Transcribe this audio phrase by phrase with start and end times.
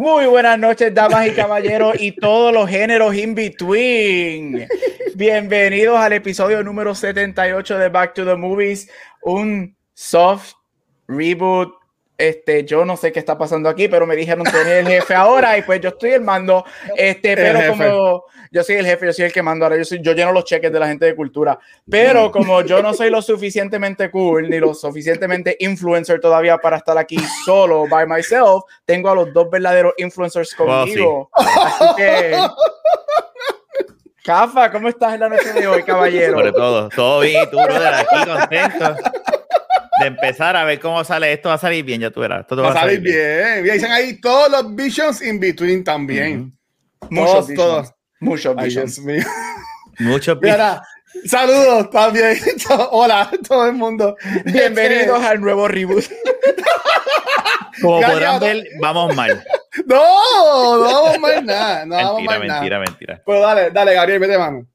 [0.00, 4.66] Muy buenas noches, damas y caballeros y todos los géneros in between.
[5.14, 8.90] Bienvenidos al episodio número 78 de Back to the Movies,
[9.20, 10.54] un soft
[11.06, 11.74] reboot.
[12.20, 15.14] Este, yo no sé qué está pasando aquí, pero me dijeron que eres el jefe
[15.14, 16.66] ahora y pues yo estoy el mando.
[16.94, 20.02] Este, pero como yo soy el jefe, yo soy el que mando ahora, yo, soy,
[20.02, 21.58] yo lleno los cheques de la gente de cultura.
[21.88, 26.98] Pero como yo no soy lo suficientemente cool ni lo suficientemente influencer todavía para estar
[26.98, 31.30] aquí solo, by myself, tengo a los dos verdaderos influencers conmigo.
[31.32, 32.36] Así que.
[34.22, 36.34] Cafa, ¿cómo estás en la noche de hoy, caballero?
[36.36, 38.96] Sobre todo, todo bien, tú, brother, aquí contento
[40.00, 41.48] de empezar a ver cómo sale esto.
[41.48, 42.46] Va a salir bien, ya tú verás.
[42.46, 43.62] Todo va, a salir bien.
[43.62, 43.74] bien.
[43.74, 46.56] dicen ahí todos los visions in between también.
[47.08, 47.94] Muchos, todos, todos.
[48.20, 49.00] Muchos visions.
[49.98, 50.80] Muchos visions.
[51.26, 52.38] Saludos también.
[52.90, 54.16] Hola, todo el mundo.
[54.44, 56.04] Bienvenidos al nuevo reboot.
[57.80, 59.42] Como podrán ver, vamos mal.
[59.86, 61.86] No, no vamos mal nada.
[61.86, 62.90] No mentira, vamos mal mentira, nada.
[62.90, 63.22] mentira.
[63.24, 64.66] Pues dale, dale, Gabriel, vete mano.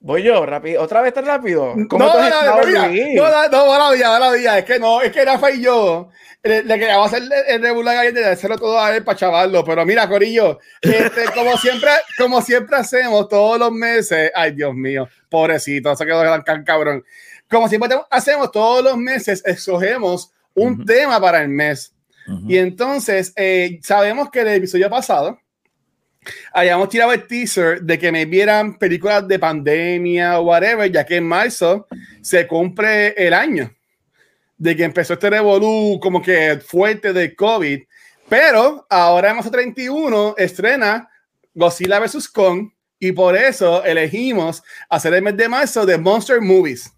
[0.00, 0.82] Voy yo, rápido.
[0.82, 1.74] ¿Otra vez tan rápido?
[1.88, 4.58] ¿Cómo no, no, no, no, mala vida, mala vida.
[4.58, 6.08] Es que no, es que Rafa y yo
[6.44, 9.64] le, le queríamos hacer el regular Gabriel de hacerlo todo a él para chavarlo.
[9.64, 14.30] Pero mira, Corillo, este, como siempre, como siempre hacemos todos los meses.
[14.34, 17.04] Ay, Dios mío, pobrecito, se quedó tan cabrón.
[17.50, 20.86] Como siempre hacemos todos los meses, escogemos un uh -huh.
[20.86, 21.92] tema para el mes.
[22.28, 22.50] Uh -huh.
[22.52, 25.40] Y entonces, eh, sabemos que el episodio pasado
[26.52, 31.16] hayamos tirado el teaser de que me vieran películas de pandemia o whatever, ya que
[31.16, 31.86] en marzo
[32.20, 33.72] se cumple el año
[34.56, 37.80] de que empezó este revolú como que fuerte de COVID.
[38.28, 41.08] Pero ahora en marzo 31 estrena
[41.54, 42.28] Godzilla vs.
[42.28, 46.92] Kong y por eso elegimos hacer el mes de marzo de Monster Movies.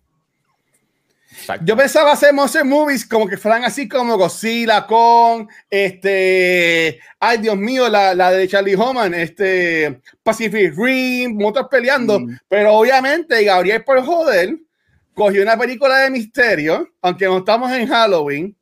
[1.32, 1.64] Exacto.
[1.64, 7.56] Yo pensaba hacer monster movies como que fueran así como Godzilla con este, ay Dios
[7.56, 12.38] mío, la, la de Charlie Homan, este Pacific Rim, motos peleando, mm.
[12.48, 14.56] pero obviamente Gabriel por joder
[15.14, 18.56] cogió una película de misterio, aunque no estamos en Halloween.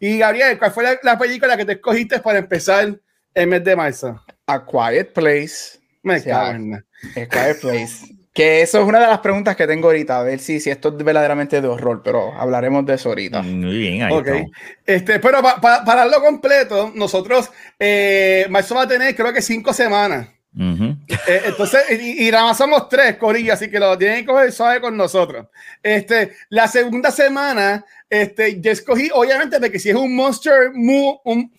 [0.00, 2.98] Y Gabriel, ¿cuál fue la, la película que te escogiste para empezar
[3.34, 4.20] el mes de marzo?
[4.46, 5.78] A Quiet Place.
[6.02, 8.21] Me cago en A Quiet Place.
[8.32, 10.88] Que eso es una de las preguntas que tengo ahorita, a ver si, si esto
[10.88, 13.42] es verdaderamente de horror, pero hablaremos de eso ahorita.
[13.42, 14.46] Muy bien, ahí okay.
[14.86, 19.42] este, Pero pa, pa, para lo completo, nosotros, eh, marzo va a tener creo que
[19.42, 20.28] cinco semanas.
[20.54, 20.98] Uh -huh.
[21.28, 24.52] eh, entonces, y, y, nada más somos tres, Corilla, así que lo tienen que coger
[24.52, 25.48] suave con nosotros.
[25.82, 31.20] Este, la segunda semana, este, yo escogí, obviamente, de que si es un Monster Movie,
[31.24, 31.52] un,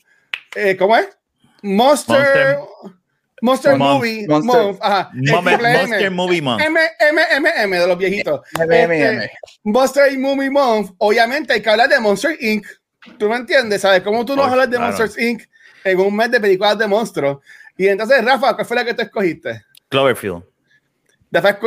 [0.56, 1.08] eh, ¿cómo es?
[1.62, 2.58] Monster...
[2.58, 3.03] Monster.
[3.44, 3.78] Monster.
[3.78, 4.64] Movie Monster.
[4.64, 4.80] Month.
[4.82, 5.12] Ajá.
[5.14, 6.62] Monster Movie Month.
[6.64, 8.40] M, M, M, M de los viejitos.
[8.58, 9.26] M, M, M.
[9.26, 10.92] Este, Monster Movie Month.
[10.98, 12.66] Obviamente hay que hablar de Monster Inc.
[13.18, 13.82] ¿Tú me entiendes?
[13.82, 14.02] ¿Sabes?
[14.02, 14.96] ¿Cómo tú no hablas de claro.
[14.98, 15.44] Monsters Inc.
[15.84, 17.40] en un mes de películas de monstruos?
[17.78, 19.66] Y entonces, Rafa, ¿cuál fue la que tú escogiste?
[19.90, 20.44] Cloverfield.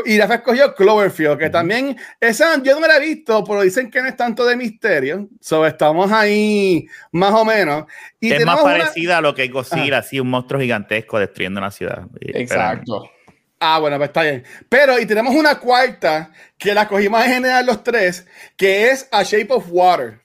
[0.04, 3.90] Y Rafa escogió Cloverfield, que también, esa yo no me la he visto, pero dicen
[3.90, 5.28] que no es tanto de misterio.
[5.40, 7.84] So, estamos ahí más o menos.
[8.20, 9.18] Y es más parecida una...
[9.18, 10.00] a lo que es Godzilla, ah.
[10.00, 12.06] así un monstruo gigantesco destruyendo una ciudad.
[12.20, 13.10] Exacto.
[13.58, 14.44] Ah, bueno, pues está bien.
[14.68, 18.26] Pero, y tenemos una cuarta, que la cogimos en general los tres,
[18.56, 20.20] que es A Shape of Water.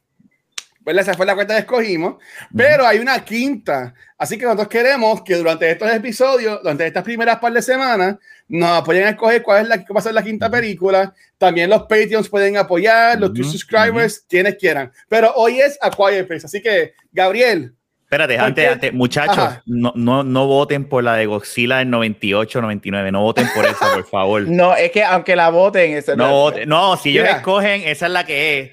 [0.84, 1.04] ¿Verdad?
[1.04, 2.16] Esa fue la cuenta que escogimos.
[2.56, 3.94] Pero hay una quinta.
[4.18, 8.70] Así que nosotros queremos que durante estos episodios, durante estas primeras par de semanas, nos
[8.70, 11.14] apoyen a escoger cuál es la que va a ser la quinta película.
[11.38, 14.26] También los Patreons pueden apoyar, los uh -huh, subscribers, uh -huh.
[14.30, 14.92] quienes quieran.
[15.08, 16.46] Pero hoy es A Quiet Place.
[16.46, 17.74] Así que, Gabriel.
[18.04, 23.10] Espérate, antes, antes, muchachos, no, no, no voten por la de Godzilla del 98, 99.
[23.10, 24.42] No voten por esa, por favor.
[24.50, 28.12] No, es que aunque la voten, esa no, voten, no, si ellos escogen, esa es
[28.12, 28.72] la que es.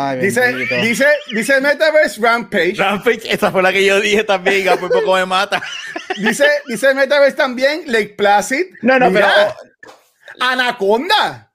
[0.00, 2.74] Ay, dice, dice, dice Metaverse Rampage.
[2.76, 5.60] Rampage, esa fue la que yo dije también, por poco me mata.
[6.18, 8.66] dice, dice Metaverse también, Lake Placid.
[8.82, 9.92] No, no, Mira, pero.
[10.40, 11.50] Anaconda.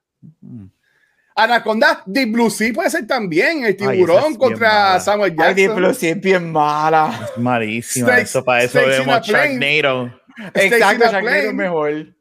[1.34, 5.48] Anaconda, Deep Blue Sea puede ser también el tiburón Ay, contra Samuel Jackson.
[5.48, 7.20] Ay, Deep Blue Sea es bien mala.
[7.24, 8.08] Es malísima.
[8.08, 10.20] Snakes, eso para eso vemos Sharknado.
[10.52, 12.13] Exacto, Sharknado es mejor.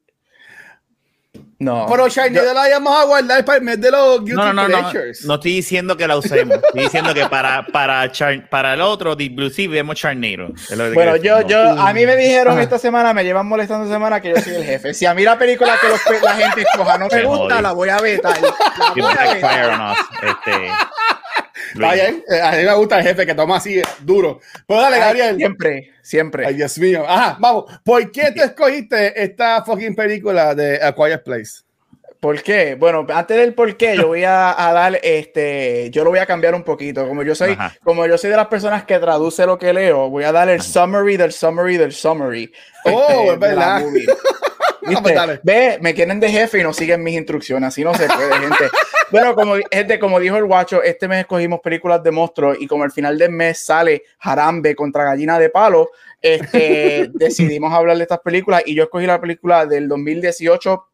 [1.64, 1.86] No.
[1.90, 4.82] Pero Sharknado la íbamos a guardar para el mes de los Guilty no, no, no,
[4.82, 6.58] no, no, estoy diciendo que la usemos.
[6.58, 8.12] estoy diciendo que para, para,
[8.50, 10.50] para el otro, Deep Blue Sea, vemos Sharknado.
[10.94, 14.42] Bueno, yo, yo, a mí me dijeron esta semana, me llevan molestando semana que yo
[14.42, 14.94] soy el jefe.
[14.94, 17.90] Si a mí la película que los, la gente escoja no me gusta, la voy
[17.90, 18.40] a vetar.
[18.42, 19.96] La voy a vetar.
[20.22, 20.68] Este,
[21.76, 24.40] eh, a mí me gusta el jefe que toma así eh, duro.
[24.66, 25.38] Pues dale, Gabriel.
[25.38, 26.46] Siempre, siempre.
[26.46, 27.06] Ay, Dios mío.
[27.08, 27.66] Ajá, vamos.
[27.84, 31.64] ¿Por qué te escogiste esta fucking película de A Quiet Place?
[32.24, 32.76] ¿Por qué?
[32.76, 36.56] Bueno, antes del por qué, yo voy a, dar este, yo lo voy a cambiar
[36.56, 37.06] un poquito.
[37.06, 40.24] Como yo soy, como yo soy de las personas que traduce lo que leo, voy
[40.24, 42.50] a dar el summary del summary del summary.
[42.86, 43.84] Oh, este, es verdad.
[45.44, 47.70] Ve, me quieren de jefe y no siguen mis instrucciones.
[47.70, 48.66] Así no se puede, gente.
[49.12, 52.84] Bueno, como, gente, como dijo el guacho, este mes escogimos películas de monstruos y como
[52.84, 58.22] al final del mes sale Jarambe contra Gallina de Palo, este, decidimos hablar de estas
[58.22, 60.88] películas y yo escogí la película del 2018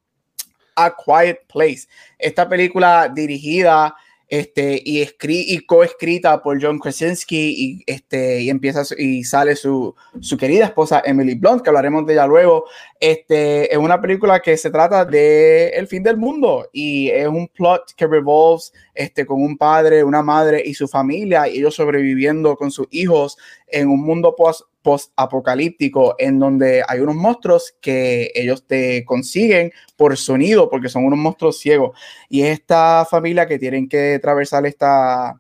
[0.76, 1.88] a Quiet Place.
[2.18, 3.96] Esta película dirigida
[4.30, 10.38] este, y, y coescrita por John Krasinski y, este, y empieza y sale su, su,
[10.38, 12.66] querida esposa Emily Blunt, que hablaremos de ella luego.
[13.00, 17.48] Este, es una película que se trata de el fin del mundo y es un
[17.48, 22.56] plot que revolves este, con un padre, una madre y su familia y ellos sobreviviendo
[22.56, 23.36] con sus hijos
[23.68, 30.16] en un mundo post post-apocalíptico en donde hay unos monstruos que ellos te consiguen por
[30.18, 31.98] sonido porque son unos monstruos ciegos
[32.30, 35.40] y esta familia que tienen que atravesar esta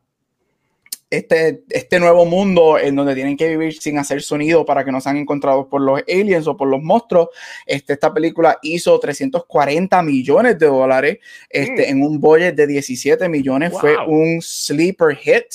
[1.09, 5.01] este, este nuevo mundo en donde tienen que vivir sin hacer sonido para que no
[5.01, 7.29] sean encontrados por los aliens o por los monstruos.
[7.65, 11.17] Este, esta película hizo 340 millones de dólares
[11.49, 11.89] este, mm.
[11.89, 13.73] en un budget de 17 millones.
[13.79, 15.45] Fue un sleeper hit.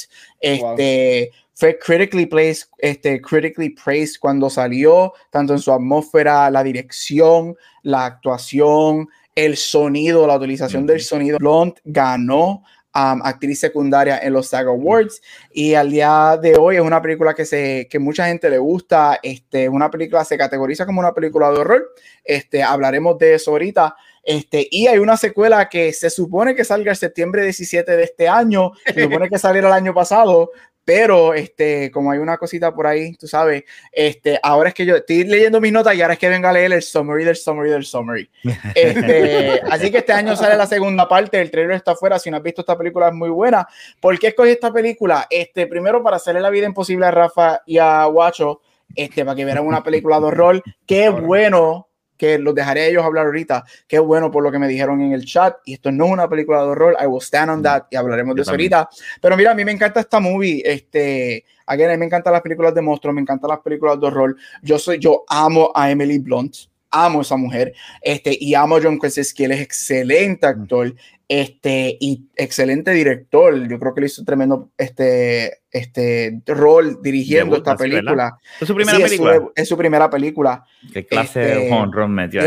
[0.40, 7.56] Este, fue critically praised, este, critically praised cuando salió, tanto en su atmósfera, la dirección,
[7.82, 11.38] la actuación, el sonido, la utilización del sonido.
[11.38, 12.62] Blonde ganó
[12.94, 15.20] um, actriz secundaria en los SAG Awards
[15.52, 19.20] y al día de hoy es una película que, se, que mucha gente le gusta,
[19.22, 21.90] este, una película se categoriza como una película de horror,
[22.24, 23.94] este, hablaremos de eso ahorita.
[24.26, 28.26] Este, y hay una secuela que se supone que salga el septiembre 17 de este
[28.26, 30.50] año, se supone que saliera el año pasado,
[30.84, 34.96] pero este, como hay una cosita por ahí, tú sabes, este, ahora es que yo
[34.96, 37.70] estoy leyendo mis notas y ahora es que venga a leer el summary del summary
[37.70, 38.30] del summary.
[38.74, 42.36] Este, así que este año sale la segunda parte, el trailer está afuera, si no
[42.36, 43.66] has visto esta película es muy buena.
[44.00, 45.26] ¿Por qué escogí esta película?
[45.30, 48.60] Este, primero para hacerle la vida imposible a Rafa y a Guacho,
[48.94, 50.62] este, para que vieran una película de horror.
[50.86, 53.64] Qué bueno que los dejaré a ellos hablar ahorita.
[53.86, 55.56] Qué bueno por lo que me dijeron en el chat.
[55.64, 56.96] Y esto no es una película de horror.
[57.02, 58.88] I will stand on that y hablaremos de eso ahorita.
[59.20, 60.62] Pero mira, a mí me encanta esta movie.
[60.64, 64.06] Este, again, a mí me encantan las películas de monstruos, me encantan las películas de
[64.06, 64.36] horror.
[64.62, 66.56] Yo soy, yo amo a Emily Blunt.
[66.90, 67.74] Amo a esa mujer.
[68.00, 69.44] Este, y amo a John Krasinski.
[69.44, 70.94] Él es excelente actor.
[71.26, 73.68] Este, y excelente director.
[73.68, 78.38] Yo creo que le hizo tremendo este, este rol dirigiendo esta película.
[78.60, 79.42] ¿Es su primera película?
[79.54, 80.64] Es su, primera película.
[80.92, 82.42] Qué clase de este, home run metió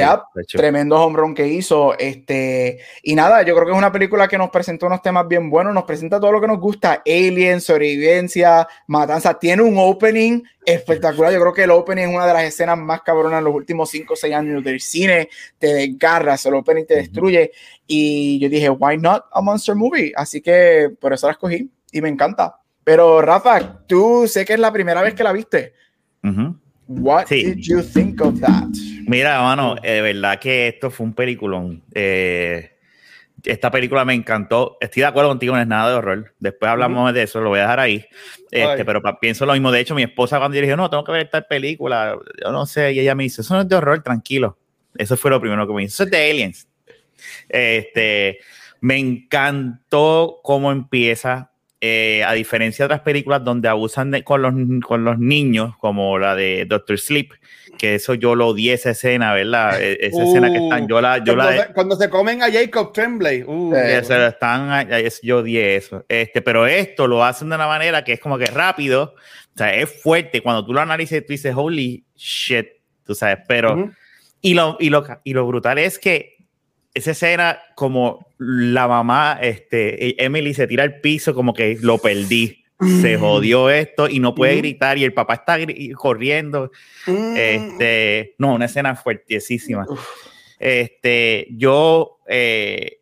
[0.53, 1.97] Tremendo home run que hizo.
[1.97, 5.49] Este, y nada, yo creo que es una película que nos presentó unos temas bien
[5.49, 9.37] buenos, nos presenta todo lo que nos gusta, Alien, sobrevivencia, matanza.
[9.37, 11.31] Tiene un opening espectacular.
[11.31, 13.89] Yo creo que el opening es una de las escenas más cabronas en los últimos
[13.89, 15.29] 5 o 6 años del cine.
[15.57, 17.51] Te desgarras, el opening te destruye.
[17.87, 20.11] Y yo dije, why not a monster movie?
[20.15, 22.59] Así que por eso la escogí y me encanta.
[22.83, 25.73] Pero Rafa, tú sé que es la primera vez que la viste.
[26.87, 28.69] What did you think of that?
[29.07, 31.83] Mira, mano, eh, de verdad que esto fue un peliculón.
[31.93, 32.71] Eh,
[33.43, 34.77] esta película me encantó.
[34.79, 36.33] Estoy de acuerdo contigo, no es nada de horror.
[36.39, 38.05] Después hablamos de eso, lo voy a dejar ahí.
[38.51, 39.71] Este, pero pienso lo mismo.
[39.71, 42.65] De hecho, mi esposa cuando yo dije, no, tengo que ver esta película, yo no
[42.65, 44.57] sé, y ella me dice, eso no es de horror, tranquilo.
[44.95, 45.91] Eso fue lo primero que me dijo.
[45.91, 46.67] Eso es de Aliens.
[47.49, 48.39] Este,
[48.81, 54.53] me encantó cómo empieza eh, a diferencia de otras películas donde abusan de, con, los,
[54.83, 57.33] con los niños, como la de Doctor Sleep,
[57.77, 59.79] que eso yo lo odié esa escena, ¿verdad?
[59.79, 61.19] E, esa escena que están, yo la...
[61.19, 63.43] Yo cuando, la, se, cuando se comen a Jacob Tremblay.
[63.43, 64.89] Uh, se están,
[65.21, 66.03] yo odié eso.
[66.09, 69.13] Este, pero esto lo hacen de una manera que es como que rápido,
[69.53, 70.41] o sea, es fuerte.
[70.41, 72.65] Cuando tú lo analices, tú dices, holy shit,
[73.05, 73.91] tú sabes, pero...
[74.41, 76.36] y, lo, y, lo, y lo brutal es que
[76.93, 81.97] esa escena como la mamá, este, e, Emily se tira al piso como que lo
[81.97, 82.63] perdí.
[82.79, 83.19] Se mm.
[83.19, 84.57] jodió esto y no puede mm.
[84.59, 85.57] gritar y el papá está
[85.95, 86.71] corriendo.
[87.07, 87.33] Mm.
[87.35, 89.85] Este, no, una escena fuertísima.
[90.59, 92.99] Este, yo eh,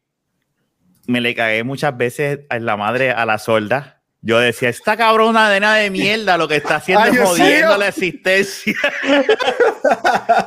[1.08, 3.95] me le cagué muchas veces a la madre a la solda
[4.26, 7.90] Yo decía, esta cabrona de nada de mierda lo que está haciendo es jodiendo la
[7.90, 8.74] existencia.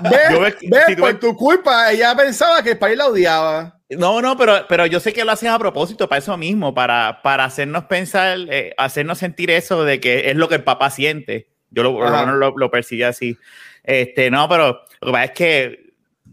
[0.02, 0.56] ¿Ves?
[0.62, 0.96] ¿Ves?
[0.98, 3.78] por tu culpa, ella pensaba que el país la odiaba.
[3.90, 7.22] No, no, pero, pero yo sé que lo hacen a propósito, para eso mismo, para,
[7.22, 11.46] para hacernos pensar, eh, hacernos sentir eso de que es lo que el papá siente.
[11.70, 13.38] Yo lo, lo, lo, lo percibí así.
[13.84, 15.87] Este, no, pero lo que pasa es que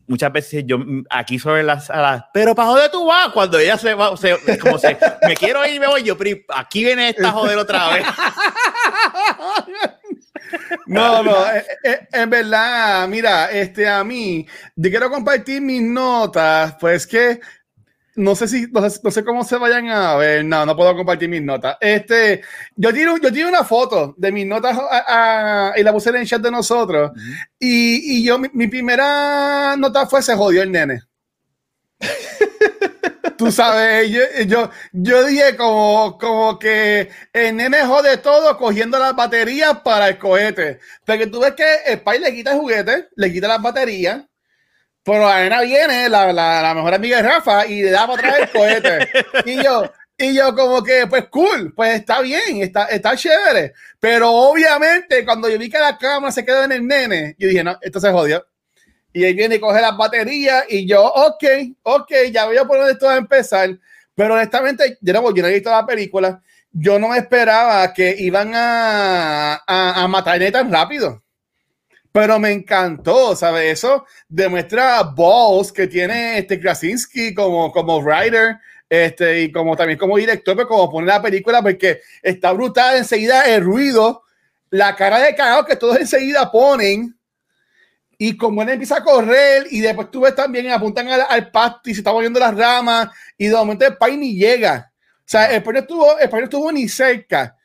[0.08, 3.30] muchas veces yo aquí sobre las salas, pero ¿para dónde tú vas?
[3.30, 4.98] Cuando ella se va, o sea, como se,
[5.28, 8.06] me quiero ir, me voy yo, pero aquí viene esta joder otra vez.
[10.86, 14.46] No, no, eh, eh, en verdad, mira, este, a mí,
[14.76, 17.40] yo quiero compartir mis notas, pues que
[18.16, 20.46] no sé si, no sé, cómo se vayan a ver.
[20.46, 21.78] No, no puedo compartir mis notas.
[21.80, 22.42] Este,
[22.76, 24.78] yo tiro, yo tiro una foto de mis notas
[25.76, 27.12] y la puse en el chat de nosotros.
[27.60, 31.02] y, y, yo, mi, primera nota fue se jodió el nene.
[33.38, 39.14] Tú sabes, yo, yo, yo, dije como, como que el nene jode todo cogiendo las
[39.14, 40.80] baterías para el cohete.
[41.06, 44.24] Porque tú ves que el pai le quita el juguete, le quita las baterías
[45.06, 48.18] pero la nena viene, la, la, la, mejor amiga de Rafa, y le da para
[48.18, 49.10] atrás el cohete.
[49.46, 49.84] y yo,
[50.18, 53.74] y yo como que, pues cool, pues está bien, está, está chévere.
[54.00, 57.64] Pero obviamente cuando yo vi que la cámara se quedó en el nene, yo dije,
[57.64, 58.44] no, esto se jodió.
[59.14, 61.44] Y él viene y coge las baterías y yo, ok,
[61.84, 63.78] ok, ya voy a poner esto a empezar.
[64.16, 66.42] Pero honestamente, yo no, yo no he visto la película.
[66.72, 71.25] Yo no me esperaba que iban a, a, a matar tan rápido
[72.16, 73.74] pero me encantó, ¿sabes?
[73.74, 78.56] Eso demuestra balls que tiene este Krasinski como, como writer
[78.88, 83.44] este, y como también como director, pero como pone la película, porque está brutal enseguida
[83.54, 84.24] el ruido,
[84.70, 87.20] la cara de cagado que todos enseguida ponen,
[88.18, 91.90] y como él empieza a correr, y después tú ves también, apuntan al, al pasto
[91.90, 94.90] y se está moviendo las ramas, y de momento el país ni llega.
[95.18, 97.58] O sea, el país estuvo, el estuvo ni cerca.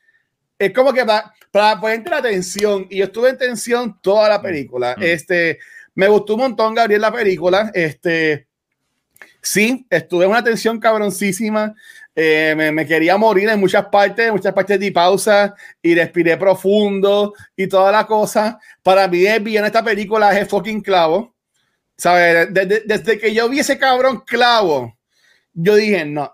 [0.59, 4.41] Es como que va, para ponerte la atención, y yo estuve en tensión toda la
[4.41, 4.95] película.
[4.97, 5.03] Mm.
[5.03, 5.59] Este,
[5.93, 7.69] me gustó un montón, Gabriel, la película.
[7.73, 8.47] Este,
[9.41, 11.75] sí, estuve en una tensión cabroncísima.
[12.15, 17.33] Eh, me, quería morir en muchas partes, en muchas partes de pausa y respiré profundo
[17.55, 18.59] y toda la cosa.
[18.81, 21.35] Para mí, el esta película es fucking clavo.
[21.97, 22.51] ¿Sabes?
[22.51, 24.97] Desde, desde que yo vi ese cabrón clavo,
[25.53, 26.33] yo dije, no,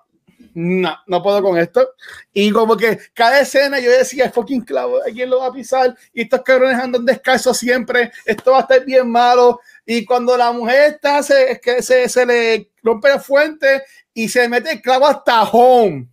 [0.60, 1.88] no, no puedo con esto.
[2.34, 5.96] Y como que cada escena yo decía, fucking clavo, ¿a quién lo va a pisar?
[6.12, 9.60] Y estos cabrones andan descalzos siempre, esto va a estar bien malo.
[9.86, 13.84] Y cuando la mujer está, se, que se, se le rompe la fuente
[14.16, 16.08] y se mete el clavo hasta home.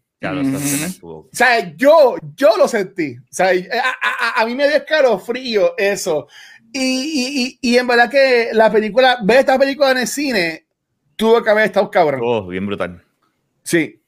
[1.03, 3.17] O sea, yo, yo lo sentí.
[3.17, 6.29] O sea, a, a, mí me dio escalofrío eso.
[6.71, 10.67] Y, y, y, en verdad que la película, ver esta película en el cine,
[11.17, 12.21] tuvo que haber estado cabrón.
[12.23, 13.03] Oh, bien brutal.
[13.63, 14.03] Sí,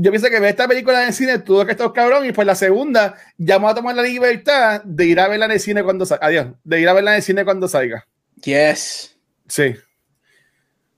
[0.00, 2.46] yo pienso que ver esta película en el cine tuvo que estar cabrón y pues
[2.46, 5.82] la segunda ya vamos a tomar la libertad de ir a verla en el cine
[5.82, 6.24] cuando salga.
[6.24, 8.06] Adiós, de ir a verla en el cine cuando salga.
[8.44, 9.16] Yes.
[9.48, 9.74] Sí.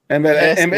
[0.07, 0.71] En, verdad, en,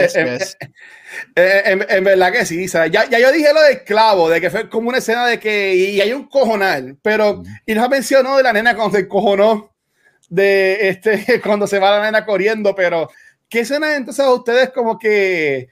[2.05, 2.69] verdad que sí.
[2.69, 5.75] Ya, ya, yo dije lo de esclavo, de que fue como una escena de que
[5.75, 7.45] y hay un cojonal, pero mm.
[7.67, 9.75] y nos mencionó de la nena cuando se cojonó
[10.29, 13.11] de este cuando se va la nena corriendo, pero
[13.49, 15.71] ¿qué escena entonces a ustedes como que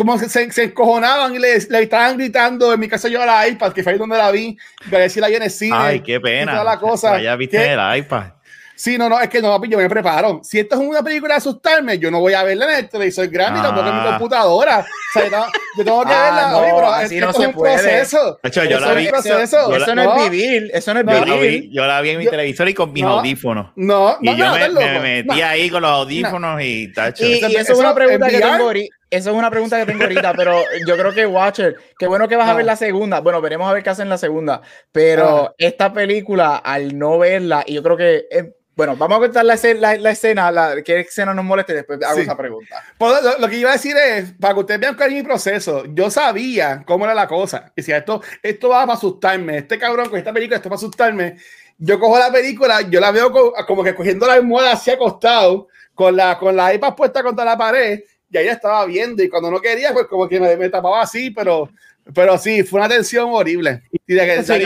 [0.00, 3.46] como se, se encojonaban y le, le, estaban gritando en mi casa yo a la
[3.46, 5.76] iPad, que fue ahí donde la vi, de decir ahí en el cine.
[5.78, 6.52] Ay, qué pena.
[6.52, 7.20] Toda la cosa.
[7.20, 8.28] Ya viste el iPad.
[8.74, 10.40] Sí, no, no, es que no, yo me preparo.
[10.42, 13.28] Si esto es una película de asustarme, yo no voy a verla en el televisor
[13.28, 13.64] grande, ah.
[13.64, 14.78] tampoco en mi computadora.
[14.78, 15.28] O sea,
[15.76, 16.48] yo, tengo que verla.
[16.48, 17.74] Ah, no, pero así no se es puede.
[17.74, 18.40] proceso.
[18.42, 19.76] Hecho, yo la vi, proceso.
[19.76, 20.70] Eso, no, es vivir.
[20.72, 21.20] Eso no es vivir.
[21.20, 23.66] Yo la vi, yo la vi en mi televisor y con mis audífonos.
[23.76, 27.26] No, no, y yo me, me, metí ahí con los audífonos y tacho.
[27.26, 28.72] Y, y eso, es una pregunta que tengo
[29.10, 32.36] Eso es una pregunta que tengo ahorita, pero yo creo que Watcher, qué bueno que
[32.36, 33.20] vas a ver la segunda.
[33.20, 34.62] Bueno, veremos a ver qué hacen la segunda.
[34.92, 39.44] Pero esta película, al no verla, y yo creo que eh, bueno, vamos a contar
[39.44, 42.82] la, la, la escena, la, qué escena nos moleste, después hago esa pregunta.
[42.96, 45.84] Pues lo, que iba a decir es, para que ustedes vean cuál es mi proceso,
[45.84, 47.70] yo sabía cómo era la cosa.
[47.76, 50.78] Y si esto, esto va para asustarme, este cabrón con esta película, esto va a
[50.78, 51.36] asustarme.
[51.76, 56.16] Yo cojo la película, yo la veo como, que cogiendo la almohada hacia acostado, con
[56.16, 59.60] la, con la iPad puesta contra la pared, y ahí estaba viendo, y cuando no
[59.60, 61.70] quería, pues como que me, me tapaba así, pero
[62.14, 63.82] pero sí, fue una tensión horrible.
[64.06, 64.56] Y de que, o sea,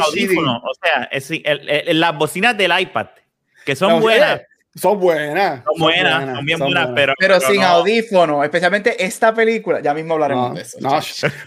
[1.10, 1.30] es,
[1.94, 3.08] las bocinas del iPad
[3.64, 4.42] que son buenas.
[4.76, 5.62] Son buenas.
[5.64, 9.80] Son buenas, son bien buenas, pero, pero, sin audífono, especialmente esta película.
[9.80, 10.78] Ya mismo hablaremos de eso.
[10.80, 10.98] No,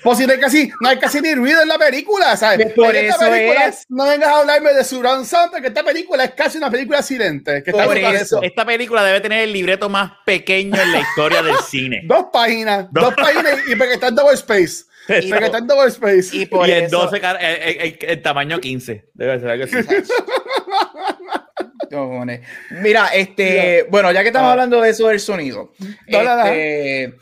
[0.03, 2.71] pues si no hay, casi, no hay casi ni ruido en la película, ¿sabes?
[2.73, 3.85] Por eso es.
[3.89, 7.63] No vengas a hablarme de Surround Sound, porque esta película es casi una película silente.
[7.63, 11.57] Que por eso, esta película debe tener el libreto más pequeño en la historia del
[11.69, 12.03] cine.
[12.05, 14.85] dos páginas, dos, páginas y porque está en double space.
[15.09, 16.35] Y, double space.
[16.35, 17.21] Y, por el 12,
[18.01, 19.09] el, tamaño 15.
[19.13, 19.65] Debe ser algo
[22.81, 24.51] Mira, este, bueno, ya que estamos ah.
[24.53, 25.73] hablando de eso del sonido,
[26.05, 27.13] este,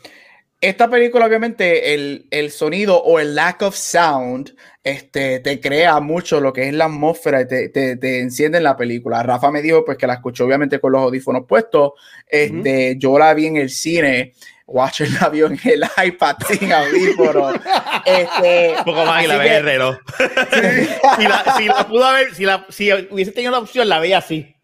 [0.60, 6.40] esta película, obviamente, el, el, sonido o el lack of sound este, te crea mucho
[6.40, 9.22] lo que es la atmósfera y te, te, te, enciende en la película.
[9.22, 11.92] Rafa me dijo pues que la escuchó obviamente con los audífonos puestos.
[12.26, 14.32] Este, Yo la vi en el cine.
[14.66, 17.56] Watcher la vio en el iPad sin audífonos.
[18.04, 19.96] Este, Un poco más y la ve reloj.
[21.18, 24.18] si, la, si la pudo haber, si, la, si hubiese tenido la opción, la veía
[24.18, 24.54] así.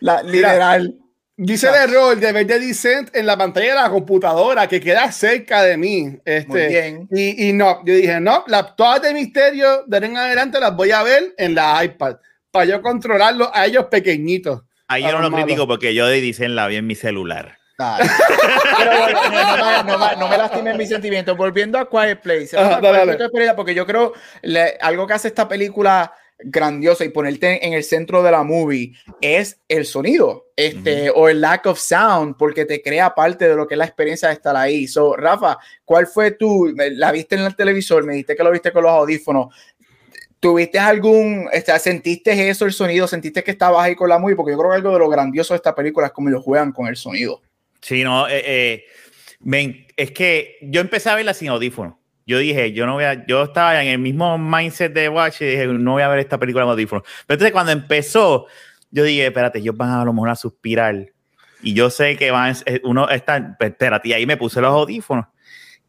[0.00, 0.94] La, literal.
[1.38, 5.12] Dice el error de ver de Descent en la pantalla de la computadora que queda
[5.12, 6.18] cerca de mí.
[6.24, 7.08] Este, Muy bien.
[7.10, 10.92] Y, y, no, yo dije, no, las todas de misterio de en adelante las voy
[10.92, 12.16] a ver en la iPad
[12.50, 14.62] para yo controlarlo a ellos pequeñitos.
[14.88, 17.58] Ahí yo no lo critico porque yo de Descent la vi en mi celular.
[17.76, 18.04] Pero
[20.18, 21.36] no, me lastimen mis sentimientos.
[21.36, 22.56] Volviendo a Quiet Place,
[23.54, 24.12] porque yo creo
[24.80, 29.58] algo que hace esta película grandiosa y ponerte en el centro de la movie es
[29.68, 33.74] el sonido este, o el lack of sound, porque te crea parte de lo que
[33.74, 34.86] es la experiencia de estar ahí.
[34.86, 36.72] So, Rafa, ¿cuál fue tu?
[36.76, 39.54] La viste en el televisor, me dijiste que lo viste con los audífonos.
[40.38, 43.08] ¿Tuviste algún, este, sentiste eso, el sonido?
[43.08, 44.36] ¿Sentiste que estabas ahí con la movie?
[44.36, 46.72] Porque yo creo que algo de lo grandioso de esta película es cómo ellos juegan
[46.72, 47.40] con el sonido.
[47.86, 48.84] Sí, no, eh,
[49.44, 51.94] eh, es que yo empecé a verla sin audífonos
[52.26, 55.44] yo dije, yo no voy a, yo estaba en el mismo mindset de Watch y
[55.44, 57.04] dije, no voy a ver esta película de audífonos.
[57.26, 58.46] Pero entonces cuando empezó,
[58.90, 61.06] yo dije, espérate, ellos van a, lo mejor a suspirar.
[61.62, 65.26] Y yo sé que van, uno está, pues, espérate, y ahí me puse los audífonos.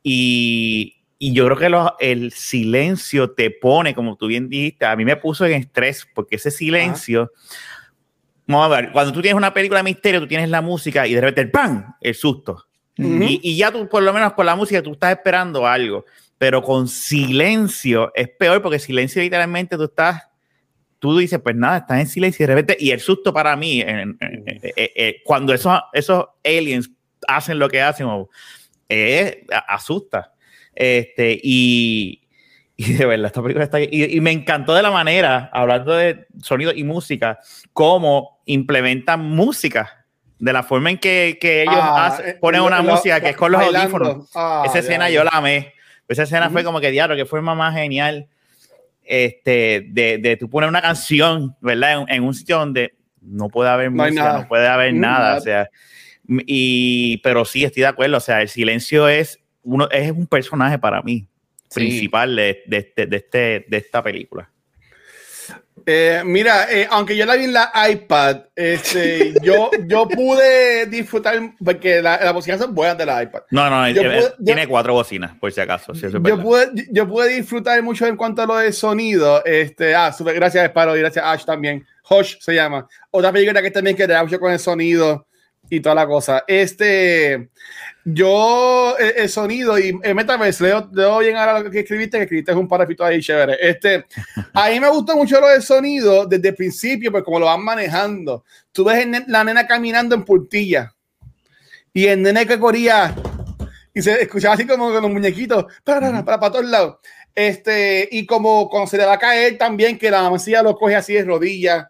[0.03, 1.57] Y, y yo creo
[1.97, 6.07] que el silencio te pone, como tú bien dijiste, a mí me puso en estrés,
[6.13, 7.31] porque ese silencio,
[8.47, 11.13] vamos a ver, cuando tú tienes una película de misterio, tú tienes la música y
[11.13, 12.65] de repente, ¡pam!, el susto.
[12.97, 16.05] y, y, ya tú, por lo menos con la música, tú estás esperando algo
[16.37, 20.23] pero con silencio es peor porque silencio literalmente tú estás,
[20.99, 23.81] tú dices, pues nada, estás en silencio y de repente, y el susto para mí,
[23.81, 26.91] eh, eh, eh, cuando esos, esos aliens
[27.27, 28.07] hacen lo que hacen,
[29.67, 30.33] asusta.
[30.73, 32.21] Este, y,
[32.89, 33.81] y de verdad, esta película está.
[33.81, 37.39] Y, y, me encantó de la manera, hablando de sonido y música,
[37.73, 40.05] cómo implementan música.
[40.39, 43.59] De la forma en que, que ellos ah, ponen una música que es con los
[43.59, 44.29] audífonos.
[44.35, 45.73] Ah, Esa escena yo la amé.
[46.07, 48.27] Esa escena fue como que diablo, que forma más genial
[49.07, 52.05] este, de, de tú poner una canción, ¿verdad?
[52.07, 55.69] En, un sitio donde no puede haber música, no puede haber nada, o sea,
[56.27, 60.77] y, pero sí, estoy de acuerdo, o sea, el silencio es, uno, es un personaje
[60.77, 61.27] para mí,
[61.73, 64.49] principal de, de, este, de, este, de esta película.
[65.89, 71.39] Eh, mira, eh, aunque yo la vi en la iPad, este, yo, yo pude disfrutar,
[71.63, 73.43] porque las la bocinas son buenas de la iPad.
[73.51, 73.85] No, no,
[74.43, 75.93] tiene cuatro bocinas, por si acaso.
[75.93, 79.43] yo, pude, yo pude disfrutar mucho en cuanto a lo de sonido.
[79.45, 81.85] Este, ah, super, gracias Sparrow y gracias Ash también.
[82.09, 82.87] Hosh se llama.
[83.11, 85.26] Otra película que también que mucho con el sonido
[85.69, 86.43] y toda la cosa.
[86.47, 87.49] Este,
[88.05, 92.51] yo, el, sonido y el Metaverse, leo, leo bien ahora lo que escribiste, que escribiste
[92.51, 93.57] es un parafito ahí chévere.
[93.59, 94.05] Este,
[94.53, 97.63] a mí me gusta mucho lo del sonido desde el principio, pues como lo van
[97.63, 98.43] manejando.
[98.71, 100.93] Tú ves la nena caminando en puntilla
[101.93, 103.15] y el nene que corría
[103.93, 106.97] y se escuchaba así como con los muñequitos para, para, para, todos lados.
[107.33, 110.95] Este, y como cuando se le va a caer también, que la mamacilla lo coge
[110.95, 111.87] así de rodillas.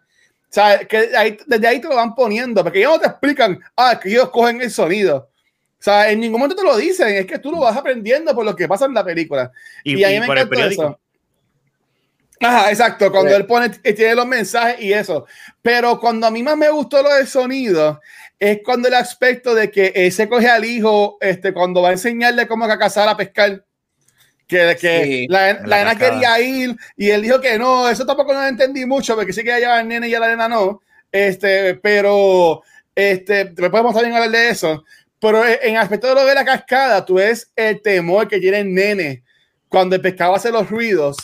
[0.48, 4.08] Sea, que desde ahí te lo van poniendo, porque ellos no te explican, ah, que
[4.08, 5.28] ellos cogen el sonido.
[5.78, 8.44] O sea, en ningún momento te lo dicen, es que tú lo vas aprendiendo por
[8.44, 9.52] lo que pasa en la película.
[9.84, 10.98] Y, ahí me encanta eso.
[12.40, 15.26] Ajá, exacto, cuando él pone, tiene los mensajes y eso.
[15.60, 18.00] Pero cuando a mí más me gustó lo del sonido,
[18.38, 21.92] es cuando el aspecto de que él se coge al hijo, este, cuando va a
[21.92, 23.64] enseñarle cómo a cazar a pescar,
[24.48, 28.40] que, que la, la, nena quería ir y él dijo que no, eso tampoco no
[28.40, 30.80] lo entendí mucho, porque sí que llevar al nene y a la nena no,
[31.12, 32.62] este, pero,
[32.94, 34.84] este, podemos también hablar de eso,
[35.20, 38.74] pero en aspecto de lo de la cascada, tú ves el temor que tiene el
[38.74, 39.22] nene
[39.68, 41.16] cuando el pescado hace los ruidos.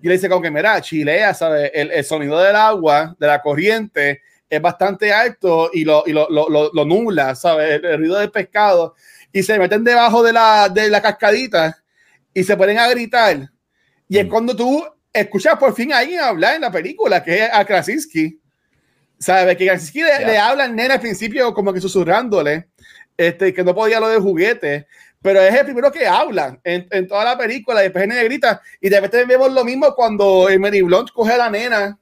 [0.00, 1.70] Y le dice como que, mira, chilea, ¿sabes?
[1.74, 6.28] El, el sonido del agua, de la corriente, es bastante alto y lo, y lo,
[6.30, 7.82] lo, lo, nubla, ¿sabes?
[7.82, 8.94] El, ruido del pescado.
[9.32, 11.81] Y se meten debajo de la, de la cascadita
[12.34, 13.50] y se ponen a gritar.
[14.08, 14.28] Y es mm.
[14.28, 18.40] cuando tú escuchas por fin a alguien hablar en la película, que es a Krasinski.
[19.18, 19.56] ¿Sabes?
[19.56, 22.68] Que Krasinski le, le, habla al nene al principio como que susurrándole
[23.16, 24.86] este, que no podía lo de juguete,
[25.20, 28.60] pero es el primero que habla en, en toda la película, y después el grita,
[28.80, 31.98] y de repente vemos lo mismo cuando Emily Blunt coge a la nena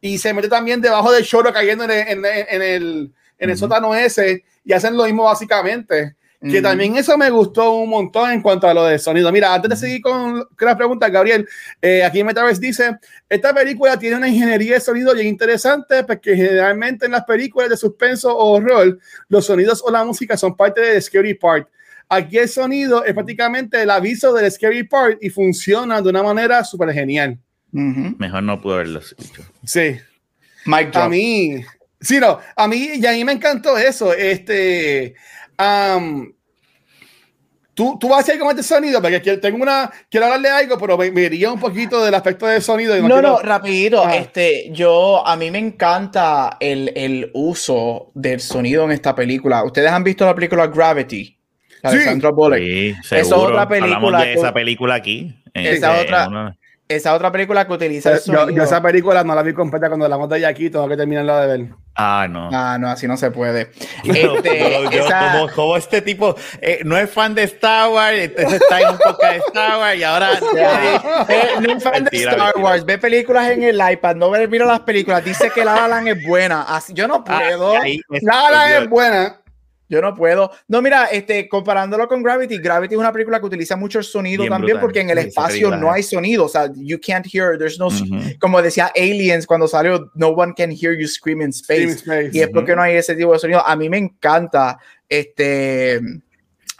[0.00, 3.94] y se mete también debajo del choro cayendo en el, en, el, en el sótano
[3.94, 8.66] ese, y hacen lo mismo básicamente, Que también eso me gustó un montón en cuanto
[8.66, 9.30] a lo de sonido.
[9.30, 11.46] Mira, antes de seguir con, las preguntas, Gabriel,
[11.82, 12.96] eh, aquí Metaverse dice,
[13.28, 17.76] esta película tiene una ingeniería de sonido bien interesante porque generalmente en las películas de
[17.76, 18.98] suspenso o horror,
[19.28, 21.68] los sonidos o la música son parte del scary part.
[22.08, 26.64] Aquí el sonido es prácticamente el aviso del scary part y funciona de una manera
[26.64, 27.38] súper genial.
[27.70, 29.42] Mejor no puedo verlo dicho.
[29.64, 29.98] Sí.
[30.64, 31.64] Mike a mí,
[32.00, 34.12] sí, no, a mí, y a mí me encantó eso.
[34.12, 35.14] Este,
[37.74, 40.98] tú, tú vas a hacer con este sonido, porque tengo una, quiero hablarle algo, pero
[40.98, 42.96] me, diría un poquito del aspecto del sonido.
[43.08, 44.08] no, no, rapidito.
[44.08, 49.64] Este, yo, a mí me encanta el, el, uso del sonido en esta película.
[49.64, 51.36] ¿Ustedes han visto la película Gravity?
[51.82, 52.58] La de Sandra Bullock.
[52.58, 53.20] Sí, seguro.
[53.22, 53.96] es otra película.
[53.96, 55.34] Hablamos de esa película aquí.
[55.54, 56.56] Esa este, otra
[56.90, 60.18] esa otra película que utiliza el Yo, esa película no la vi completa cuando la
[60.18, 61.68] monté aquí, tengo que terminarla de ver.
[62.02, 62.48] Ah, no.
[62.50, 63.70] Ah, no, así no se puede.
[64.04, 64.88] Este,
[65.54, 69.26] como, este tipo eh, no es fan de Star Wars, entonces está en un poco
[69.26, 70.30] de Star Wars y ahora.
[71.28, 74.64] Eh, no es fan de Star Wars, ve películas en el iPad, no ve, mira
[74.64, 76.62] las películas, dice que La La es buena.
[76.62, 77.74] Así, yo no ah, puedo.
[78.22, 79.40] La La es buena.
[79.90, 80.52] Yo no puedo.
[80.68, 84.46] No, mira, este, comparándolo con Gravity, Gravity es una película que utiliza mucho el sonido
[84.46, 86.44] también porque en el espacio no hay sonido.
[86.44, 87.88] O sea, you can't hear, there's no,
[88.38, 92.04] como decía Aliens cuando salió, no one can hear you scream in space.
[92.32, 93.66] Y es porque no hay ese tipo de sonido.
[93.66, 96.00] A mí me encanta, este...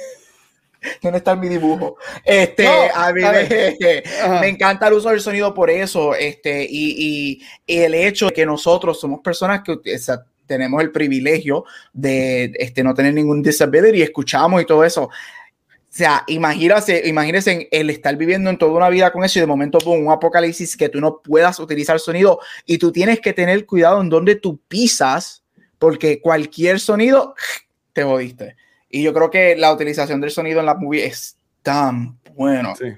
[1.02, 1.96] ¿Dónde está mi dibujo?
[2.24, 3.20] Este, a mí
[4.40, 8.46] me, encanta el uso del sonido por eso, este, y, y, el hecho de que
[8.46, 9.98] nosotros somos personas que,
[10.46, 15.04] tenemos el privilegio de este, no tener ningún disability y escuchamos y todo eso.
[15.04, 19.46] O sea, imagínese, imagínense el estar viviendo en toda una vida con eso y de
[19.46, 23.64] momento con un apocalipsis que tú no puedas utilizar sonido y tú tienes que tener
[23.64, 25.42] cuidado en donde tú pisas
[25.78, 27.34] porque cualquier sonido
[27.92, 28.56] te jodiste.
[28.90, 32.74] Y yo creo que la utilización del sonido en la movie es tan bueno.
[32.76, 32.92] Sí.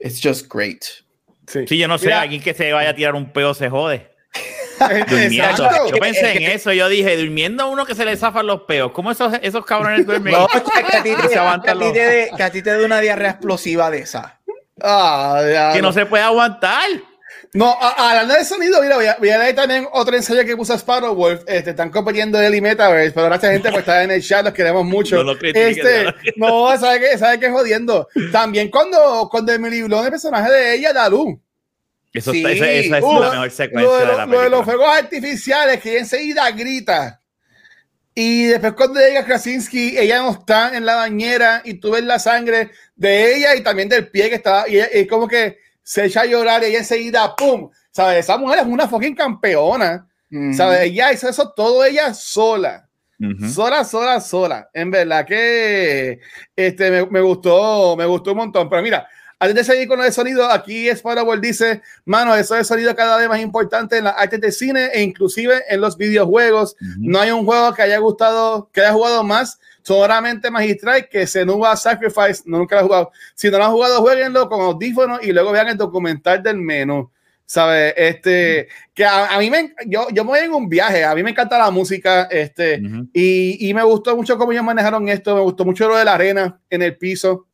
[0.00, 0.84] It's just great.
[1.46, 4.08] Sí, yo no sé, alguien que se vaya a tirar un peo se jode.
[5.08, 5.88] Durmiendo.
[5.88, 8.92] Yo pensé en eso, yo dije, durmiendo uno que se le zafan los peos.
[8.92, 10.32] ¿Cómo esos, esos cabrones duermen?
[10.32, 10.58] No, que
[12.42, 14.38] a ti te, dé una diarrea explosiva de esa.
[14.82, 15.92] Ah, que no.
[15.92, 16.88] se puede aguantar.
[17.52, 20.72] No, hablando de sonido, mira, voy a, voy a leer también otro ensayo que puso
[20.74, 21.42] Sparrow Wolf.
[21.48, 24.54] Este, están compitiendo él y Metaverse, pero gracias gente por estar en el chat, los
[24.54, 25.16] queremos mucho.
[25.16, 27.18] No, lo este, no ¿sabe qué?
[27.18, 28.08] ¿Sabe qué jodiendo?
[28.30, 31.10] También cuando, cuando Blunt, el personaje de ella, da
[32.12, 34.26] eso esa, es la mejor secuencia de, la película.
[34.26, 37.20] Lo de los fuegos artificiales que enseguida grita.
[38.14, 42.18] Y después cuando llega Krasinski, ella no está en la bañera y tú ves la
[42.18, 46.22] sangre de ella y también del pie que está, y, es como que se echa
[46.22, 47.70] a llorar y ella enseguida, ¡pum!
[47.92, 48.18] ¿Sabes?
[48.18, 50.06] Esa mujer es una fucking campeona.
[50.52, 50.82] ¿Sabes?
[50.82, 52.88] Ella hizo eso todo ella sola.
[53.52, 54.70] Sola, sola, sola.
[54.72, 56.20] En verdad que
[56.56, 58.68] este, me, me, gustó, me gustó un montón.
[58.70, 59.08] Pero mira,
[59.42, 63.26] antes de seguir con el sonido, aquí World dice, mano, eso es sonido cada vez
[63.26, 66.76] más importante en las artes de cine e inclusive en los videojuegos.
[66.98, 71.40] No hay un juego que haya gustado, que haya jugado más solamente magistral que se
[71.40, 73.12] Senuba Sacrifice, no, nunca lo he jugado.
[73.34, 77.10] Si no lo han jugado, jueguenlo con audífonos y luego vean el documental del menú.
[77.46, 77.94] ¿Sabes?
[77.96, 81.30] Este, que a, mí me, yo, yo me voy en un viaje, a mí me
[81.30, 82.80] encanta la música, este,
[83.12, 86.14] y, y, me gustó mucho cómo ellos manejaron esto, me gustó mucho lo de la
[86.14, 87.48] arena en el piso,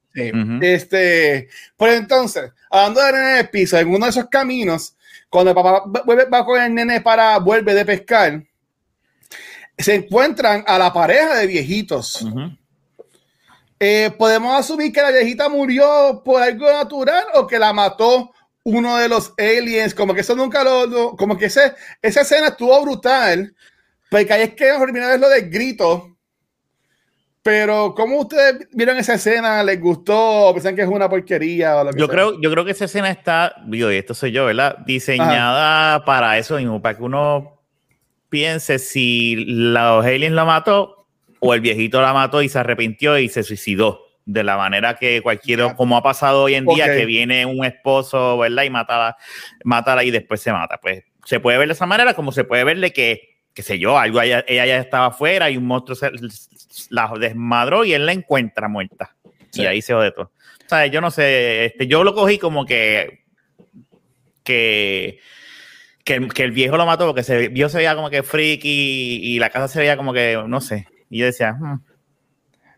[0.62, 4.96] este, pues entonces, hablando de en el piso, en uno de esos caminos,
[5.28, 5.84] cuando el papá
[6.32, 8.42] va con el nene para vuelve de pescar,
[9.78, 12.26] se encuentran a la pareja de viejitos.
[13.78, 18.32] Eh, podemos asumir que la viejita murió por algo natural o que la mató
[18.64, 22.82] uno de los aliens, como que eso nunca lo, como que ese, esa escena estuvo
[22.82, 23.54] brutal,
[24.10, 26.15] porque ahí es que primera vez lo del grito
[27.46, 29.62] pero, ¿cómo ustedes vieron esa escena?
[29.62, 30.50] ¿Les gustó?
[30.52, 31.80] ¿Piensan que es una porquería?
[31.96, 34.78] yo, creo, yo creo que esa escena está, digo, y esto soy yo, ¿verdad?
[34.78, 37.62] Diseñada para eso mismo, para que uno
[38.30, 41.06] piense si los aliens la mató
[41.38, 44.00] o el viejito la mató y se arrepintió y se suicidó.
[44.24, 48.38] De la manera que cualquiera, como ha pasado hoy en día, que viene un esposo,
[48.38, 48.64] ¿verdad?
[48.64, 49.16] Y mata,
[49.62, 50.80] mata y después se mata.
[50.82, 53.78] Pues se puede ver de esa manera, como se puede ver de que qué sé
[53.78, 56.10] yo, algo ella, ya estaba afuera y un monstruo se,
[56.90, 59.16] la desmadró y él la encuentra muerta.
[59.54, 60.30] Y ahí se de todo.
[60.66, 63.24] O sea, yo no sé, este, yo lo cogí como que
[64.44, 65.20] que,
[66.04, 69.48] que, el viejo lo mató porque se vio se veía como que freaky y, la
[69.48, 70.86] casa se veía como que, no sé.
[71.08, 71.82] Y yo decía, hmm".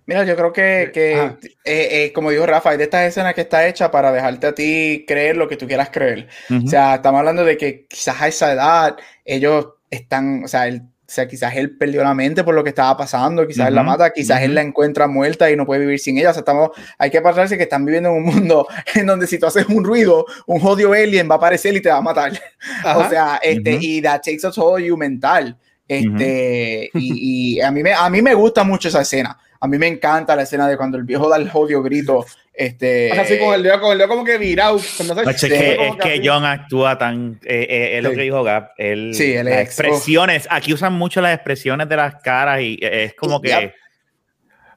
[0.07, 3.67] Mira, yo creo que, eh, eh, como dijo Rafa, hay de estas escenas que está
[3.67, 6.29] hecha para dejarte a ti creer lo que tú quieras creer.
[6.49, 10.83] O sea, estamos hablando de que quizás a esa edad ellos están, o sea, él
[11.09, 14.13] sea, quizás él perdió la mente por lo que estaba pasando, quizás él la mata,
[14.13, 16.31] quizás él la encuentra muerta y no puede vivir sin ella.
[16.31, 19.39] O sea, estamos, hay que pasarse que están viviendo en un mundo en donde si
[19.39, 22.33] tú haces un ruido, un jodido alien va a aparecer y te va a matar.
[22.95, 25.57] o sea, este, y that takes a toll you mental.
[25.89, 29.39] Este, y, y, a, mí me, a mí me gusta mucho esa escena.
[29.61, 32.25] A mí me encanta la escena de cuando el viejo da el jodido grito.
[32.53, 34.79] Este, así con el dedo, con el dedo como que virado.
[34.79, 37.39] es que, es que John actúa tan.
[37.45, 38.71] Eh, eh, es lo que dijo Gap.
[38.77, 40.47] Él, sí, las expresiones.
[40.51, 43.73] Aquí usan mucho las expresiones de las caras y es como que.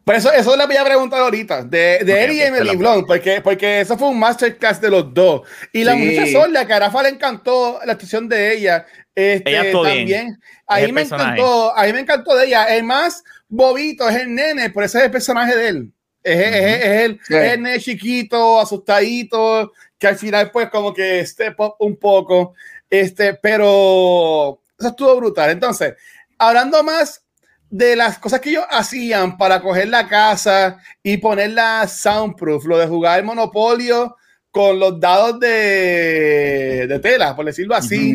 [0.03, 3.39] Por eso, eso le voy a preguntar ahorita, de, de él y Emily Blunt, porque,
[3.39, 5.41] porque eso fue un masterclass de los dos.
[5.71, 8.85] Y la muchacha Sola, que a Rafa le encantó la actuación de ella.
[9.13, 10.39] Este, ella también.
[10.65, 12.65] Ahí me encantó, ahí me encantó de ella.
[12.75, 15.93] El más bobito es el nene, por eso es el personaje de él.
[16.23, 21.59] Es, es, es, el, el, nene chiquito, asustadito, que al final, pues, como que step
[21.59, 22.53] up un poco.
[22.89, 25.51] Este, pero eso estuvo brutal.
[25.51, 25.93] Entonces,
[26.37, 27.23] hablando más
[27.69, 32.87] de las cosas que ellos hacían para coger la casa y ponerla soundproof, lo de
[32.87, 34.17] jugar el monopolio
[34.51, 38.13] con los dados de, de tela, por decirlo así,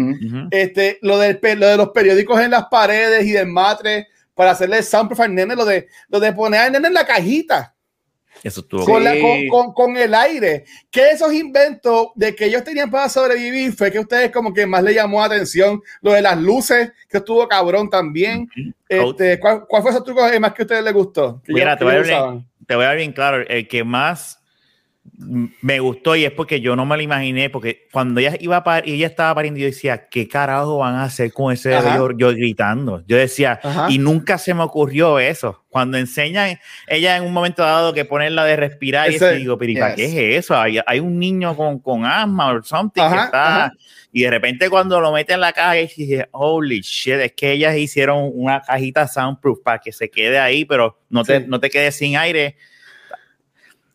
[0.51, 4.83] este, lo, del, lo de los periódicos en las paredes y del matre para hacerle
[4.83, 7.75] soundproof al nene, lo de, lo de poner al nene en la cajita.
[8.43, 9.03] Eso estuvo con,
[9.49, 10.67] con, con, el aire.
[10.91, 14.83] Que esos inventos de que ellos tenían para sobrevivir fue que ustedes como que más
[14.83, 15.83] le llamó atención.
[16.03, 18.47] Lo de las luces, que estuvo cabrón también.
[18.87, 21.41] este, ¿cuál, ¿cuál, fue ese truco más que a ustedes les gustó?
[21.49, 23.43] Mira, te, voy bien, te, voy a ver bien claro.
[23.49, 24.39] El que más
[25.19, 28.83] me gustó y es porque yo no me lo imaginé, porque cuando ella iba a
[28.85, 32.31] y ella estaba pariendo, yo decía, ¿qué carajo van a hacer con ese yo, yo,
[32.31, 33.03] gritando?
[33.07, 35.65] Yo decía, y nunca se me ocurrió eso.
[35.69, 40.05] Cuando enseñan ella en un momento dado que ponerla de respirar, y digo, pero qué
[40.05, 40.57] es eso?
[40.59, 43.73] Hay, hay, un niño con, con asma o something que está.
[44.13, 47.53] Y de repente cuando lo mete en la caja, y dije, holy shit, es que
[47.53, 51.71] ellas hicieron una cajita soundproof para que se quede ahí, pero no te, no te
[51.71, 52.57] quede sin aire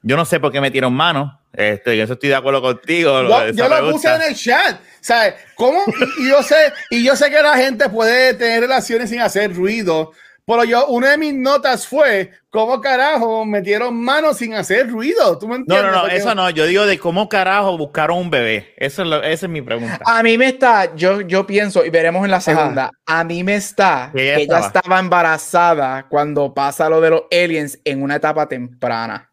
[0.02, 1.40] yo no sé por qué metieron mano.
[1.54, 3.22] Este, eso estoy de acuerdo contigo.
[3.52, 4.80] Yo, lo puse en el chat.
[5.02, 5.36] ¿Sabes?
[5.56, 5.80] ¿Cómo?
[6.20, 6.56] Y, yo sé,
[6.90, 10.12] y yo sé que la gente puede tener relaciones sin hacer ruido.
[10.46, 15.38] Pero yo, una de mis notas fue cómo carajo metieron mano sin hacer ruido.
[15.38, 15.92] ¿Tú me entiendes?
[15.92, 16.50] No, no, no, eso no.
[16.50, 18.74] Yo digo de cómo carajo buscaron un bebé.
[18.78, 20.00] Eso es esa es mi pregunta.
[20.06, 23.56] A mí me está, yo, yo pienso, y veremos en la segunda, a mí me
[23.56, 29.31] está que ella estaba embarazada cuando pasa lo de los aliens en una etapa temprana.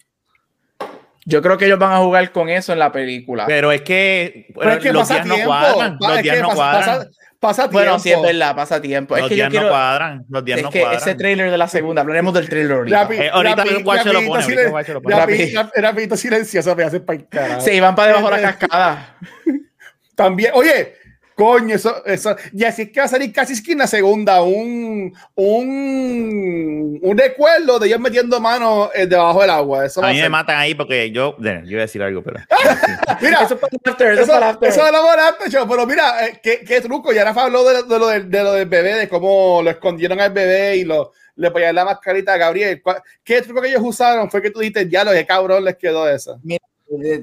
[1.28, 3.44] Yo creo que ellos van a jugar con eso en la película.
[3.46, 5.98] Pero es que, los días no cuadran.
[6.00, 7.10] Los días no cuadran.
[7.38, 7.78] Pasa, tiempo.
[7.78, 9.14] Bueno, sí es verdad, pasa tiempo.
[9.14, 10.24] Los es que días no cuadran.
[10.30, 11.00] Los días es no que cuadran.
[11.00, 13.02] ese trailer de la segunda, hablaremos del trailer ahorita.
[13.02, 14.24] Rapi, eh, ahorita el guacho lo
[15.02, 15.52] pone.
[15.76, 17.60] Rapidito silencioso, me hace para cara.
[17.60, 19.16] Se iban para debajo de la cascada.
[20.16, 20.94] También, oye,
[21.38, 22.34] Coño, eso, eso.
[22.52, 27.86] Y así es que va a salir casi esquina segunda, un, un, un recuerdo de
[27.86, 29.86] ellos metiendo manos eh, debajo del agua.
[29.86, 32.40] Eso a mí me matan ahí porque yo, yo iba a decir algo, pero.
[33.20, 34.68] mira, eso es para after, eso, eso, para after.
[34.68, 37.12] eso es para pero mira, eh, ¿qué, qué, truco.
[37.12, 40.18] Ya Rafa habló de, de, lo del, de lo del bebé, de cómo lo escondieron
[40.18, 42.82] al bebé y lo, le ponían la mascarita a Gabriel.
[43.22, 44.28] ¿Qué truco que ellos usaron?
[44.28, 46.40] Fue que tú dijiste, ya lo que cabrón les quedó eso.
[46.42, 46.64] Mira,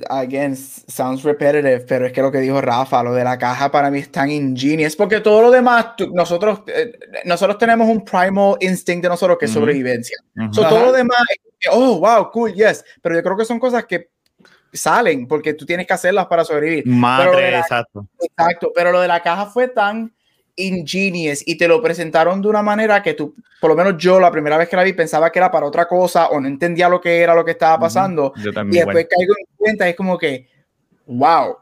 [0.10, 3.90] again, sounds repetitive, pero es que lo que dijo Rafa, lo de la caja para
[3.90, 9.04] mí es tan ingenious, porque todo lo demás, nosotros, eh, nosotros tenemos un primal instinct
[9.04, 10.18] de nosotros que es sobrevivencia.
[10.54, 11.18] todo lo demás,
[11.72, 14.10] oh, wow, cool, yes, pero yo creo que son cosas que
[14.72, 16.86] salen porque tú tienes que hacerlas para sobrevivir.
[16.86, 18.08] Madre, exacto.
[18.20, 20.15] Exacto, pero lo de la caja fue tan
[20.56, 24.32] ingenious y te lo presentaron de una manera que tú, por lo menos yo la
[24.32, 27.02] primera vez que la vi pensaba que era para otra cosa o no entendía lo
[27.02, 28.34] que era lo que estaba pasando.
[28.38, 30.48] Yo también, y después caigo en cuenta, es como que,
[31.08, 31.58] wow.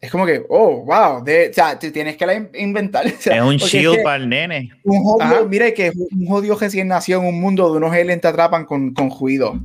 [0.00, 1.22] Es como que, oh, wow.
[1.22, 3.06] De, o sea, tú tienes que la inventar.
[3.06, 4.70] es un shield para el nene.
[4.82, 8.28] Un jodido, mire que un jodido recién nació en un mundo de unos aliens te
[8.28, 9.60] atrapan con, con juido.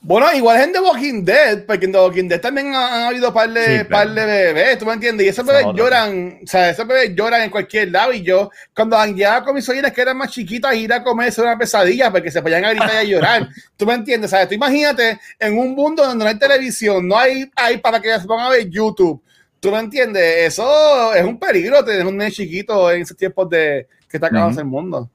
[0.00, 3.32] Bueno, igual es en The Walking Dead, porque en The Walking Dead también han, habido
[3.32, 5.26] par de, par de bebés, ¿tú me entiendes?
[5.26, 8.12] Y esos bebés lloran, o sea, esos bebés lloran en cualquier lado.
[8.12, 11.42] Y yo, cuando han llegado con mis sobrinas que eran más chiquitas, ir a comerse
[11.42, 13.48] una pesadilla porque se podían a gritar y a llorar.
[13.76, 14.30] ¿Tú me entiendes?
[14.30, 14.48] ¿Sabes?
[14.48, 18.26] Tú imagínate en un mundo donde no hay televisión, no hay, hay para que se
[18.26, 19.22] pongan a ver YouTube.
[19.60, 20.52] ¿Tú me entiendes?
[20.52, 24.60] Eso es un peligro tener un nene chiquito en esos tiempos de que está acabando
[24.60, 25.10] el mundo.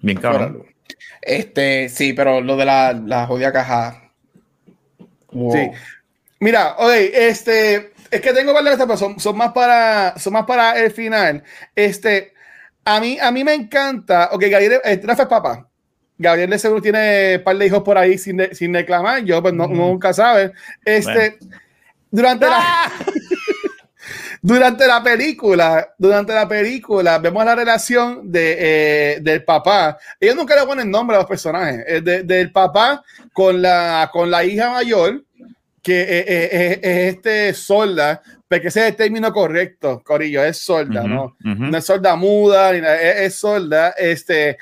[0.00, 0.64] Bien cabrón.
[1.22, 4.10] Este, sí, pero lo de la, la jodida caja.
[5.30, 5.70] Sí.
[6.40, 10.78] Mira, oye, este, es que tengo varias pero son, son, más para, son más para
[10.78, 11.42] el final.
[11.74, 12.32] Este,
[12.84, 15.68] a mí, a mí me encanta, ok, Gabriel, este, Rafa es papá.
[16.16, 19.54] Gabriel de seguro tiene un par de hijos por ahí sin, sin reclamar, yo pues
[19.54, 20.52] no, nunca sabe.
[20.84, 21.38] Este,
[22.10, 22.90] durante la...
[24.40, 29.98] Durante la película, durante la película, vemos la relación de, eh, del papá.
[30.20, 31.84] Ellos nunca le ponen nombre a los personajes.
[31.86, 35.24] Eh, del papá con la, con la hija mayor,
[35.82, 41.36] que eh, es este solda, porque ese es el término correcto, Corillo, es solda, ¿no?
[41.40, 43.90] No es solda muda, es, solda.
[43.90, 44.56] Este,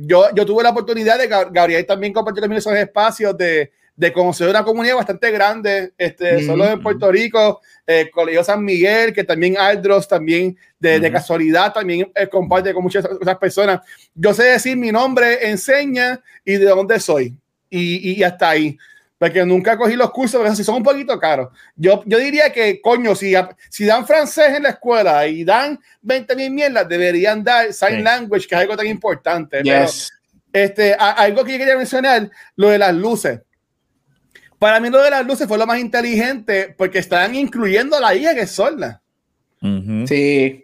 [0.00, 4.48] yo, yo tuve la oportunidad de, Gabriel también compartir también esos espacios de de conocer
[4.48, 9.58] una comunidad bastante grande, este, solo en Puerto Rico, eh, Colegio San Miguel, que también
[9.58, 13.80] Aldros, también de, casualidad, también eh, comparte con muchas otras personas.
[14.14, 17.36] Yo sé decir mi nombre, enseña y de dónde soy.
[17.68, 18.76] Y, y hasta ahí.
[19.18, 21.50] Porque nunca cogí los cursos, pero si son un poquito caros.
[21.76, 23.34] Yo, yo diría que, coño, si,
[23.68, 28.48] si dan francés en la escuela y dan 20 mil mierdas, deberían dar sign language,
[28.48, 29.62] que es algo tan importante.
[30.52, 33.40] este, algo que yo quería mencionar, lo de las luces
[34.62, 38.14] para mí lo de las luces fue lo más inteligente porque estaban incluyendo a la
[38.14, 39.02] hija que es sorda.
[40.06, 40.62] Sí.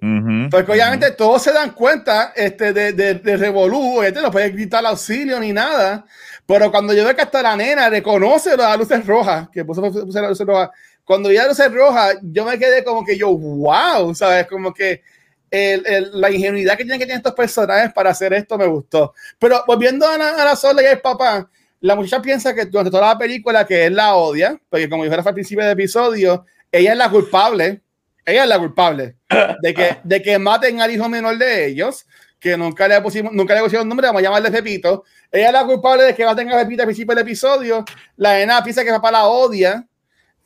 [0.52, 4.86] Porque obviamente todos se dan cuenta este, de, de, de Revolú, este no puede gritar
[4.86, 6.06] auxilio ni nada.
[6.46, 10.20] Pero cuando yo veo que hasta la nena reconoce las luces rojas, que puse, puse
[10.20, 10.70] las luces rojas,
[11.02, 14.46] cuando vi las luces rojas, yo me quedé como que yo, wow, ¿sabes?
[14.46, 15.02] Como que
[15.50, 19.12] el, el, la ingenuidad que tienen que tener estos personajes para hacer esto me gustó.
[19.40, 21.50] Pero volviendo a la, a la sola y el papá,
[21.80, 25.14] la muchacha piensa que durante toda la película que él la odia, porque como dijo
[25.14, 27.82] al principio del episodio, ella es la culpable,
[28.24, 29.16] ella es la culpable
[29.62, 32.06] de que, de que maten al hijo menor de ellos,
[32.38, 35.04] que nunca le pusimos, nunca le pusieron nombre, vamos a llamarle Pepito.
[35.30, 37.84] Ella es la culpable de que maten a Pepito al principio del episodio.
[38.16, 39.86] La nena piensa que papá la odia.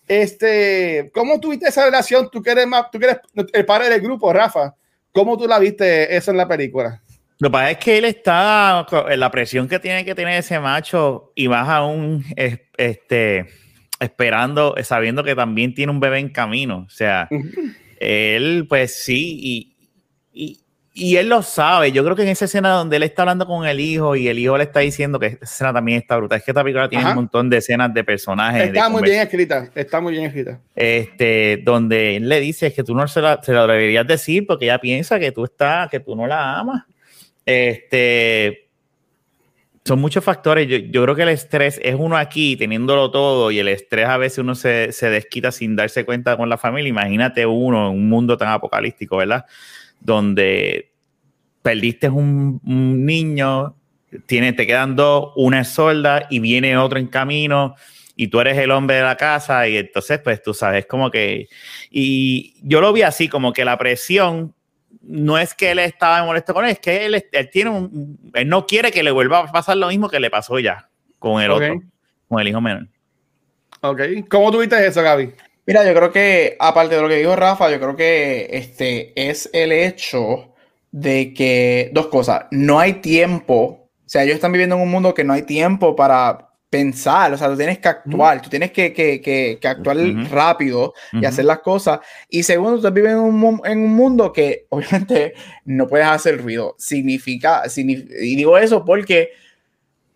[0.06, 2.30] Este, ¿cómo tuviste esa relación?
[2.30, 3.18] Tú que eres más, tú que eres
[3.52, 4.74] el padre del grupo, Rafa.
[5.12, 7.02] ¿Cómo tú la viste eso en la película?
[7.42, 10.60] Lo que pasa es que él está en la presión que tiene que tener ese
[10.60, 13.46] macho y más aún este,
[13.98, 16.84] esperando, sabiendo que también tiene un bebé en camino.
[16.86, 17.28] O sea,
[17.98, 19.74] él pues sí,
[20.32, 20.60] y,
[20.94, 21.90] y, él lo sabe.
[21.90, 24.38] Yo creo que en esa escena donde él está hablando con el hijo y el
[24.38, 26.38] hijo le está diciendo que esa escena también está brutal.
[26.38, 28.68] Es que esta película tiene un montón de escenas de personajes.
[28.68, 30.60] Está muy bien escrita, está muy bien escrita.
[30.76, 34.66] Este, donde él le dice que tú no se, la, se lo deberías decir porque
[34.66, 36.84] ella piensa que tú, estás, que tú no la amas.
[37.44, 38.68] Este,
[39.84, 40.68] son muchos factores.
[40.90, 44.38] Yo, creo que el estrés es uno aquí, teniéndolo todo, y el estrés a veces
[44.38, 46.88] uno se, desquita sin darse cuenta con la familia.
[46.88, 49.44] Imagínate uno en un mundo tan apocalíptico, ¿verdad?
[50.00, 50.92] Donde
[51.62, 53.76] perdiste un, niño,
[54.26, 57.74] tiene, te quedan dos, una es solda y viene otro en camino
[58.14, 61.48] y tú eres el hombre de la casa y entonces pues tú sabes como que
[61.90, 64.54] y yo lo vi así como que la presión
[65.02, 68.66] no es que él estaba molesto con él, es que él, tiene un, él no
[68.66, 70.88] quiere que le vuelva a pasar lo mismo que le pasó ya
[71.18, 71.82] con el otro,
[72.28, 72.88] con el hijo menor.
[73.80, 75.32] Ok, ¿cómo tuviste eso, Gaby?
[75.66, 79.48] Mira, yo creo que, aparte de lo que dijo Rafa, yo creo que este es
[79.52, 80.54] el hecho
[80.90, 85.14] de que, dos cosas, no hay tiempo, o sea, ellos están viviendo en un mundo
[85.14, 88.94] que no hay tiempo para pensar, o sea, tú tienes que actuar, tú tienes que,
[88.94, 89.98] que, que, actuar
[90.30, 92.00] rápido y hacer las cosas.
[92.30, 95.34] Y segundo, tú vives en un, en un mundo que obviamente
[95.66, 96.74] no puedes hacer ruido.
[96.78, 99.32] Significa, y digo eso porque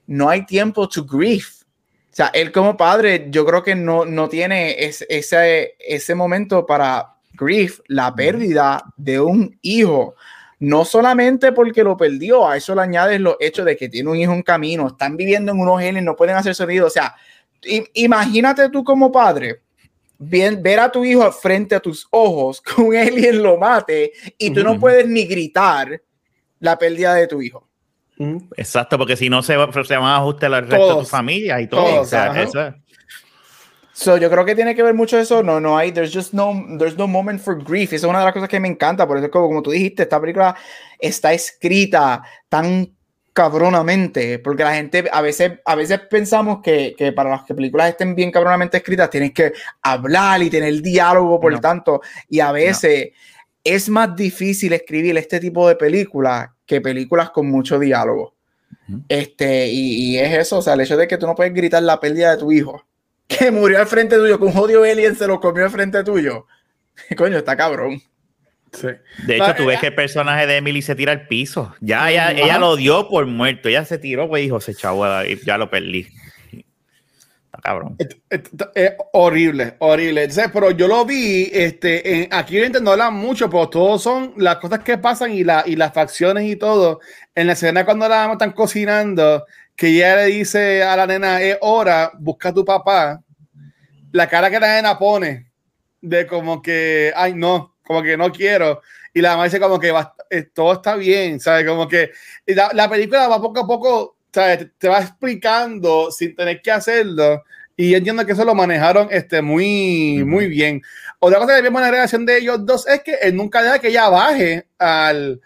[0.07, 1.65] no hay tiempo to grief.
[2.11, 7.17] O sea, él como padre, yo creo que no, no tiene ese, ese momento para
[7.35, 10.15] grief, la pérdida de un hijo
[10.59, 14.17] no solamente porque lo perdió, a eso le añades los hechos de que tiene un
[14.17, 16.87] hijo en camino, están viviendo en unos genes, no pueden hacer sonido.
[16.87, 17.15] O sea,
[17.95, 19.61] imagínate tú como padre
[20.19, 24.51] bien, ver a tu hijo frente a tus ojos que un alien lo mate y
[24.51, 26.01] tú no puedes ni gritar
[26.61, 27.69] la pérdida de tu hijo.
[28.57, 31.69] Exacto, porque si no se, se van a ajustar al resto de tu familia y
[31.69, 32.01] todo.
[32.01, 32.75] o sea, eso es.
[33.99, 35.43] So, yo creo que tiene que ver mucho eso.
[35.43, 37.95] No, no hay, there's just no, there's no moment for grief.
[37.95, 39.09] Esa es una de las cosas que me encanta.
[39.09, 40.55] Por eso, como, como tú dijiste, esta película
[40.99, 42.95] está escrita tan
[43.33, 47.89] cabronamente, porque la gente a veces, a veces pensamos que, que para las que películas
[47.89, 53.13] estén bien cabronamente escritas, tienes que hablar y tener diálogo, por tanto, y a veces
[53.65, 58.35] es más difícil escribir este tipo de películas que películas con mucho diálogo.
[59.09, 61.83] Este, y, y, es eso, o sea, el hecho de que tú no puedes gritar
[61.83, 62.85] la pérdida de tu hijo
[63.27, 66.47] que murió al frente tuyo, que un jodido alien se lo comió al frente tuyo.
[67.17, 68.01] Coño, está cabrón.
[69.27, 71.75] De hecho, tú ves que el personaje de Emily se tira al piso.
[71.81, 73.69] Ya ella, ella lo dio por muerto.
[73.69, 75.07] Ella se tiró, pues dijo, se chavo,
[75.45, 76.09] ya lo perdí.
[76.53, 77.97] Está cabrón.
[78.29, 80.29] Es, horrible, horrible.
[80.53, 84.99] pero yo lo vi, este, aquí no hablan mucho, pero todos son las cosas que
[84.99, 87.01] pasan y, la, y las facciones y todo.
[87.35, 89.47] En la escena cuando la están cocinando,
[89.77, 93.23] que ella le dice a la nena, es hora, busca a tu papá.
[94.13, 95.53] La cara que la nena pone,
[96.01, 98.81] de como que, ay, no, como que no quiero.
[99.13, 99.95] Y la mamá dice como que
[100.31, 101.67] eh, todo está bien, ¿sabes?
[101.67, 102.11] Como que
[102.47, 104.69] la, la película va poco a poco, ¿sabes?
[104.79, 107.45] Te, va explicando sin tener que hacerlo.
[107.77, 110.83] Y entiendo que eso lo manejaron este, muy, muy bien.
[111.19, 113.79] Otra cosa que vemos en la relación de ellos dos es que él nunca deja
[113.79, 115.41] que ella baje al,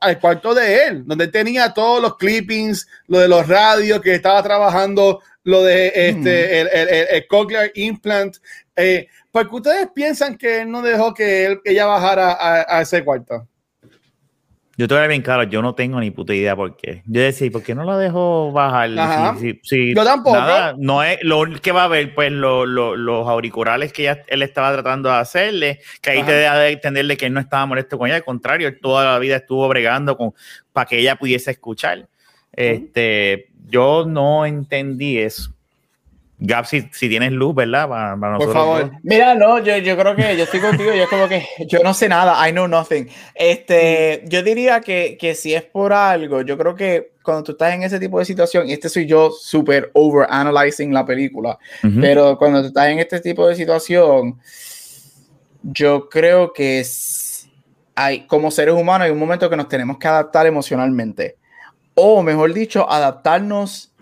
[0.00, 4.42] al cuarto de él, donde tenía todos los clippings, lo de los radios que estaba
[4.42, 8.36] trabajando, lo de este, el, el, el, cochlear implant.
[8.74, 12.82] Eh, ¿Por qué ustedes piensan que él no dejó que, él, ella bajara a, a
[12.82, 13.46] ese cuarto?
[14.78, 17.02] Yo te voy a bien claro, yo no tengo ni puta idea por qué.
[17.06, 18.90] Yo decía, ¿por qué no la dejo bajar?
[19.62, 20.38] Si, yo tampoco.
[20.76, 25.08] no es lo que va a ver, pues los auriculares que ya él estaba tratando
[25.08, 28.16] de hacerle, que ahí te deja de entenderle que él no estaba molesto con ella,
[28.16, 30.34] al contrario, él toda la vida estuvo bregando con
[30.74, 32.06] para que ella pudiese escuchar.
[32.52, 35.55] Este, yo no entendí eso.
[36.38, 37.88] Gab, si, tienes luz, ¿verdad?
[38.36, 38.92] Por favor.
[39.02, 41.94] Mira, no, yo, yo, creo que yo estoy contigo, yo es como que yo no
[41.94, 43.08] sé nada, I know nothing.
[43.34, 47.72] Este, yo diría que, que si es por algo, yo creo que cuando tú estás
[47.74, 51.58] en ese tipo de situación, y este soy yo súper overanalyzing la película,
[52.00, 54.38] pero cuando tú estás en este tipo de situación,
[55.62, 56.84] yo creo que
[57.94, 61.36] hay, como seres humanos hay un momento que nos tenemos que adaptar emocionalmente,
[61.94, 63.92] o mejor dicho, adaptarnos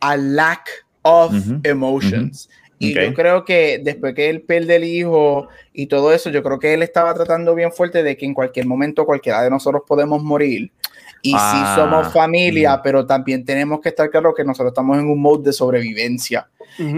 [0.00, 2.48] al lack of emotions.
[2.78, 6.58] Y yo creo que después que él pierde el hijo y todo eso, yo creo
[6.58, 10.22] que él estaba tratando bien fuerte de que en cualquier momento cualquiera de nosotros podemos
[10.22, 10.72] morir.
[11.22, 15.08] Y sí ah, somos familia, pero también tenemos que estar claro que nosotros estamos en
[15.08, 16.48] un mode de sobrevivencia.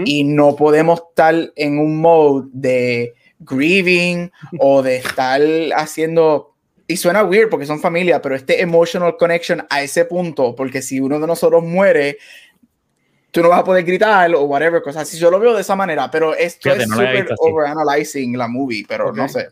[0.05, 5.39] Y no podemos estar en un mode de grieving o de estar
[5.75, 6.55] haciendo
[6.89, 11.01] y suena weird porque son familia, pero este emotional connection a ese punto, porque si
[11.01, 12.17] uno de nosotros muere,
[13.31, 15.17] tú no vas a poder gritar o whatever, cosas así.
[15.17, 19.27] Yo lo veo de esa manera, pero esto es súper overanalyzing la movie, pero no
[19.27, 19.49] sé.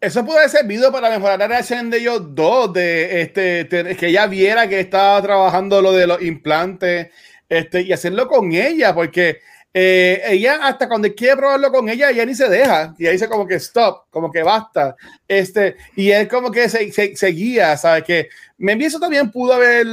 [0.00, 4.26] Eso puede ser servido para mejorar la reacción de ellos dos, de este, que ella
[4.26, 7.08] viera que estaba trabajando lo de los implantes,
[7.48, 9.40] este, y hacerlo con ella, porque
[9.74, 13.28] eh, ella hasta cuando quiere probarlo con ella, ella ni se deja, y ella dice
[13.28, 14.96] como que stop, como que basta,
[15.28, 18.04] este, y él como que se, se, seguía, ¿sabes?
[18.04, 18.28] Que
[18.58, 19.86] me eso también pudo haber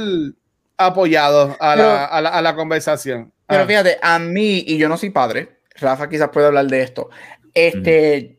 [0.78, 3.32] apoyado a, la, a, la, conversación.
[3.46, 3.66] Pero ah.
[3.66, 7.10] fíjate, a mí, y yo no soy padre, Rafa quizás puede hablar de esto,
[7.52, 8.38] este,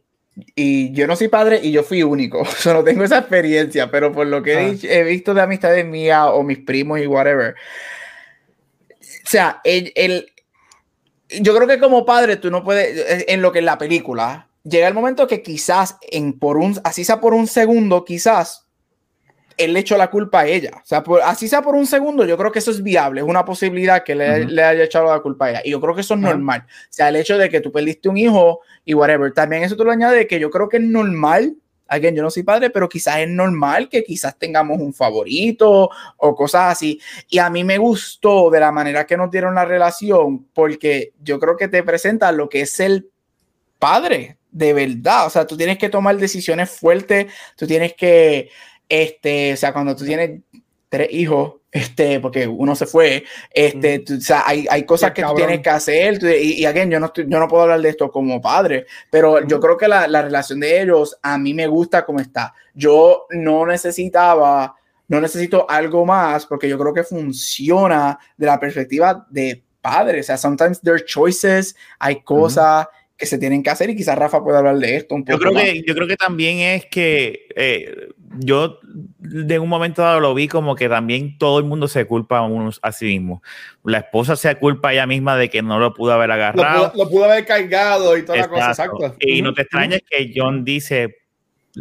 [0.56, 4.26] y yo no soy padre y yo fui único, solo tengo esa experiencia, pero por
[4.28, 4.76] lo que ah.
[4.84, 7.56] he, visto de amistades mías o mis primos y whatever,
[8.90, 10.32] o sea, el, el,
[11.42, 14.88] yo creo que como padre tú no puedes, en lo que es la película, llega
[14.88, 18.69] el momento que quizás, en, por un, así sea por un segundo, quizás
[19.60, 20.72] él le echó la culpa a ella.
[20.76, 23.44] O sea, así sea por un segundo, yo creo que eso es viable, es una
[23.44, 25.62] posibilidad que le, haya echado la culpa a ella.
[25.66, 26.66] Y yo creo que eso es normal.
[26.66, 29.84] O sea, el hecho de que tú perdiste un hijo y whatever, también eso tú
[29.84, 31.56] lo añades que yo creo que es normal.
[31.88, 36.36] Alguien, yo no soy padre, pero quizás es normal que quizás tengamos un favorito o
[36.36, 37.02] cosas así.
[37.28, 41.40] Y a mí me gustó de la manera que nos dieron la relación, porque yo
[41.40, 43.10] creo que te presenta lo que es el
[43.80, 45.26] padre de verdad.
[45.26, 48.50] O sea, tú tienes que tomar decisiones fuertes, tú tienes que
[48.90, 50.42] este, o sea, cuando tú tienes
[50.90, 53.24] tres hijos, este, porque uno se fue,
[53.54, 57.00] este, o sea, hay, hay cosas que tú tienes que hacer, y, y again, yo
[57.00, 60.08] no, estoy, yo no puedo hablar de esto como padre, pero yo creo que la,
[60.08, 62.54] la, relación de ellos a mí me gusta como está.
[62.74, 64.76] Yo no necesitaba,
[65.08, 70.24] no necesito algo más, porque yo creo que funciona de la perspectiva de padre, o
[70.24, 74.42] sea, sometimes there are choices, hay cosas que se tienen que hacer y quizás Rafa
[74.42, 75.38] pueda hablar de esto un poco.
[75.38, 78.80] Yo creo, Que, yo creo que también es que eh, yo
[79.20, 82.50] de un momento dado lo vi como que también todo el mundo se culpa a,
[82.82, 83.42] a sí mismo.
[83.84, 86.92] La esposa se culpa a ella misma de que no lo pudo haber agarrado.
[86.96, 89.16] Lo pudo, haber cargado y toda la cosa, exacto.
[89.20, 91.19] Y no te extrañes que John dice,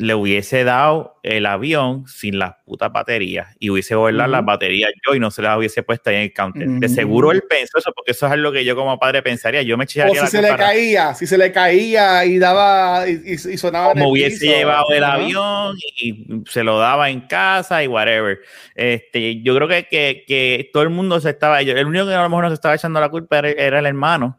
[0.01, 5.14] le hubiese dado el avión sin las putas baterías y hubiese volado las baterías yo
[5.14, 6.68] y no se las hubiese puesto ahí en el counter.
[6.68, 9.62] De seguro él pensó eso porque eso es algo que yo como padre pensaría.
[9.62, 13.32] Yo me echaría O si se le caía, si se le caía y daba y,
[13.32, 13.92] y, sonaba.
[13.92, 18.38] Como hubiese llevado el avión y se lo daba en casa y whatever.
[18.76, 21.61] Este, yo creo que, que, que todo el mundo se estaba.
[21.61, 24.38] El único que a lo mejor no se estaba echando la culpa era, el hermano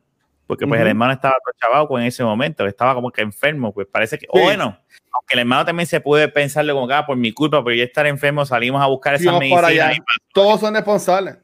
[0.50, 4.18] porque pues el hermano estaba con en ese momento, estaba como que enfermo, pues parece
[4.18, 4.80] que, bueno,
[5.12, 7.84] aunque el hermano también se puede pensarle como que ah, por mi culpa, por yo
[7.84, 9.94] estar enfermo, salimos a buscar esa medicina.
[10.34, 11.38] Todos son responsables.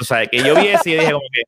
[0.00, 1.42] O sea, que yo vi eso y dije como que,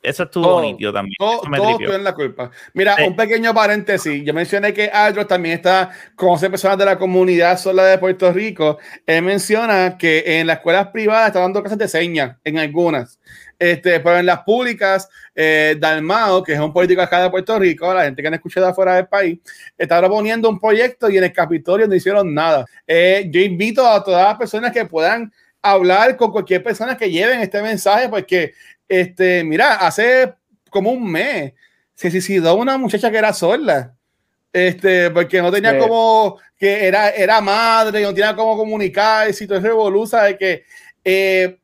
[0.00, 1.14] eso estuvo bonito también.
[1.18, 2.50] Todo, en la culpa.
[2.72, 4.22] Mira, un pequeño paréntesis.
[4.24, 8.32] Yo mencioné que Aldro también está con 11 personas de la comunidad sola de Puerto
[8.32, 8.78] Rico.
[9.04, 13.18] Él menciona que en las escuelas privadas está dando clases de señas, en algunas.
[13.58, 17.92] Este, pero en las públicas, eh, Dalmao, que es un político acá de Puerto Rico,
[17.92, 19.40] la gente que han escuchado afuera del país,
[19.76, 22.64] está proponiendo un proyecto y en el Capitolio no hicieron nada.
[22.86, 27.40] Eh, yo invito a todas las personas que puedan hablar con cualquier persona que lleven
[27.40, 28.52] este mensaje, porque
[28.88, 30.34] este, mira, hace
[30.70, 31.52] como un mes
[31.94, 33.94] se suicidó una muchacha que era sorda.
[34.52, 39.58] Este, porque no tenía como que era, era madre, no tenía cómo comunicar, y todo
[39.58, 40.64] es revoluza de que
[41.04, 41.58] eh,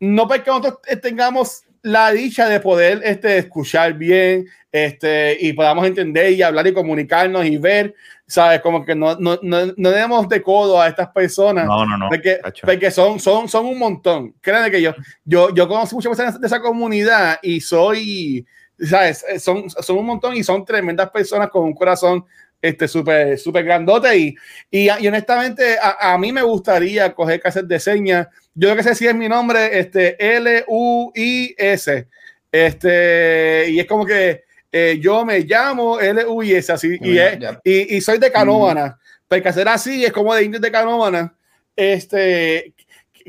[0.00, 6.32] no porque nosotros tengamos la dicha de poder este, escuchar bien este, y podamos entender
[6.32, 7.94] y hablar y comunicarnos y ver,
[8.26, 8.60] ¿sabes?
[8.60, 11.64] Como que no, no, no, no demos de codo a estas personas.
[11.64, 12.08] No, no, no.
[12.08, 14.34] Porque, porque son, son, son un montón.
[14.40, 18.44] Créanme que yo, yo, yo conozco muchas personas de esa comunidad y soy,
[18.80, 19.24] ¿sabes?
[19.38, 22.24] Son, son un montón y son tremendas personas con un corazón
[22.60, 24.34] este súper super grandote y,
[24.70, 28.26] y, y honestamente a, a, mí me gustaría coger casas de señas
[28.56, 32.08] yo que sé si es mi nombre, este, L-U-I-S.
[32.50, 37.18] Este, y es como que eh, yo me llamo L-U-I-S, así, y,
[37.64, 38.98] y, y, soy de Canóvana.
[39.28, 41.34] Porque hacer así es como de indios de Canóvana.
[41.76, 42.72] Este,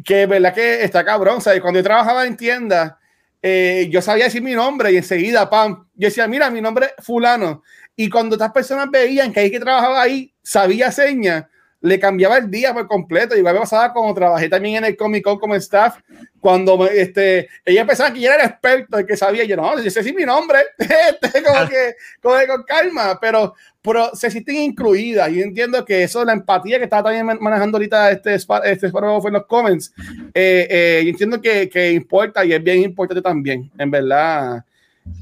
[0.05, 1.41] que es verdad que está cabrón.
[1.41, 1.59] ¿sabes?
[1.59, 2.97] Cuando yo trabajaba en tienda,
[3.41, 7.05] eh, yo sabía decir mi nombre y enseguida, pam, yo decía, mira, mi nombre es
[7.05, 7.63] Fulano.
[7.97, 11.45] Y cuando estas personas veían que hay que trabajaba ahí, sabía señas
[11.87, 13.35] le cambiaba el día por completo.
[13.35, 15.97] Igual me pasaba cuando trabajé también en el Comic Con como staff,
[16.39, 19.89] cuando este, ella empezaba que yo era el experto, el que sabía, yo no, yo
[19.89, 21.69] sé si mi nombre, este, como ah.
[21.69, 25.31] que con calma, pero, pero se sienten incluidas.
[25.31, 29.33] Y entiendo que eso, la empatía que estaba también manejando ahorita este, este fue en
[29.33, 29.93] los comments,
[30.33, 34.63] eh, eh, yo entiendo que, que importa y es bien importante también, en verdad,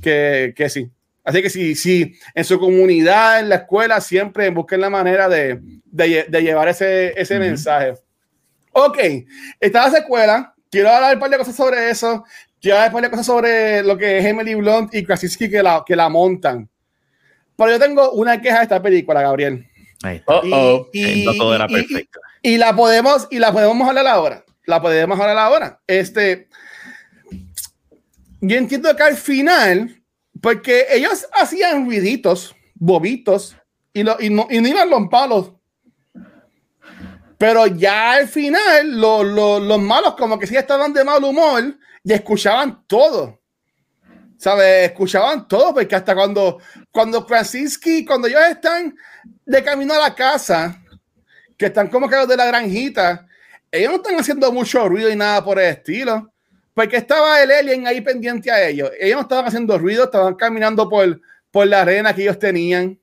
[0.02, 0.90] que, que sí.
[1.26, 5.60] Así que si, si en su comunidad, en la escuela, siempre busquen la manera de,
[5.86, 7.94] de, de llevar ese, ese mensaje.
[8.72, 9.00] Ok,
[9.60, 10.54] esta escuela.
[10.70, 12.24] Quiero hablar un par de cosas sobre eso.
[12.62, 15.64] Quiero hablar un par de cosas sobre lo que es Emily Blunt y Krasinski que
[15.64, 16.70] la, que la montan.
[17.58, 19.66] Pero yo tengo una queja de esta película, Gabriel.
[20.94, 22.20] Y, todo era perfecto.
[22.42, 24.46] Y, la podemos, y la podemos hablar ahora.
[24.66, 25.80] La podemos hablar ahora.
[25.88, 26.48] Este,
[28.42, 30.02] yo entiendo que al final
[30.42, 33.56] porque ellos hacían ruiditos, bobitos,
[33.94, 35.52] y, lo, y, no, y iban los palos.
[37.38, 41.78] Pero ya al final, lo, lo, los malos como que sí estaban de mal humor
[42.04, 43.42] y escuchaban todo.
[44.38, 44.92] ¿Sabes?
[44.92, 46.60] Escuchaban todo, porque hasta cuando,
[46.92, 48.96] cuando Krasinski, cuando ellos están
[49.46, 50.82] de camino a la casa,
[51.58, 53.26] que están como que los de la granjita,
[53.72, 56.35] ellos no están haciendo mucho ruido y nada por el estilo
[56.76, 58.92] porque estaba el alien ahí pendiente a ellos.
[59.00, 61.20] Ellos no estaban haciendo ruido, estaban caminando por,
[61.50, 63.00] por la arena que ellos tenían.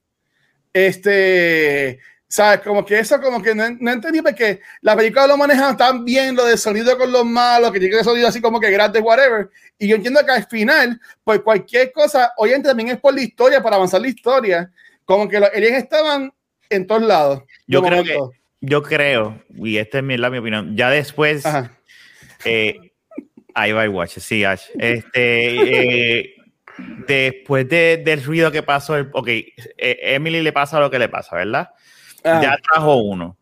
[0.75, 1.99] Este,
[2.29, 2.61] ¿sabes?
[2.61, 6.37] Como que eso, como que no, no entendí porque la película lo manejan tan bien,
[6.37, 9.49] lo de sonido con los malos, que tiene que sonido así como que grande, whatever.
[9.79, 13.63] Y yo entiendo que al final, pues cualquier cosa, obviamente también es por la historia,
[13.63, 14.71] para avanzar la historia,
[15.07, 16.31] como que los aliens estaban
[16.69, 17.43] en todos lados.
[17.67, 18.19] Yo creo que,
[18.61, 21.43] yo creo, y esta es mi, la, mi opinión, ya después,
[22.45, 22.92] eh,
[23.55, 24.65] Ahí va el watch, sí, Ash.
[24.79, 26.35] Este, eh,
[27.07, 31.37] después del ruido que pasó, el, ok, eh, Emily le pasa lo que le pasa,
[31.37, 31.71] ¿verdad?
[32.25, 32.41] Ah.
[32.43, 33.37] Ya trajo uno.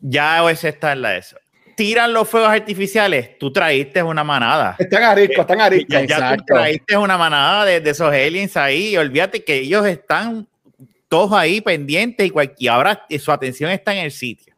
[0.00, 1.36] Ya OS está en la eso.
[1.76, 4.76] Tiran los fuegos artificiales, tú traíste una manada.
[4.78, 6.06] Están ariscos, están ariscos.
[6.06, 8.96] Ya, tú traíste una manada de, de, esos aliens ahí.
[8.96, 10.46] Olvídate que ellos están
[11.08, 14.49] todos ahí pendientes y, y ahora su atención está en el sitio.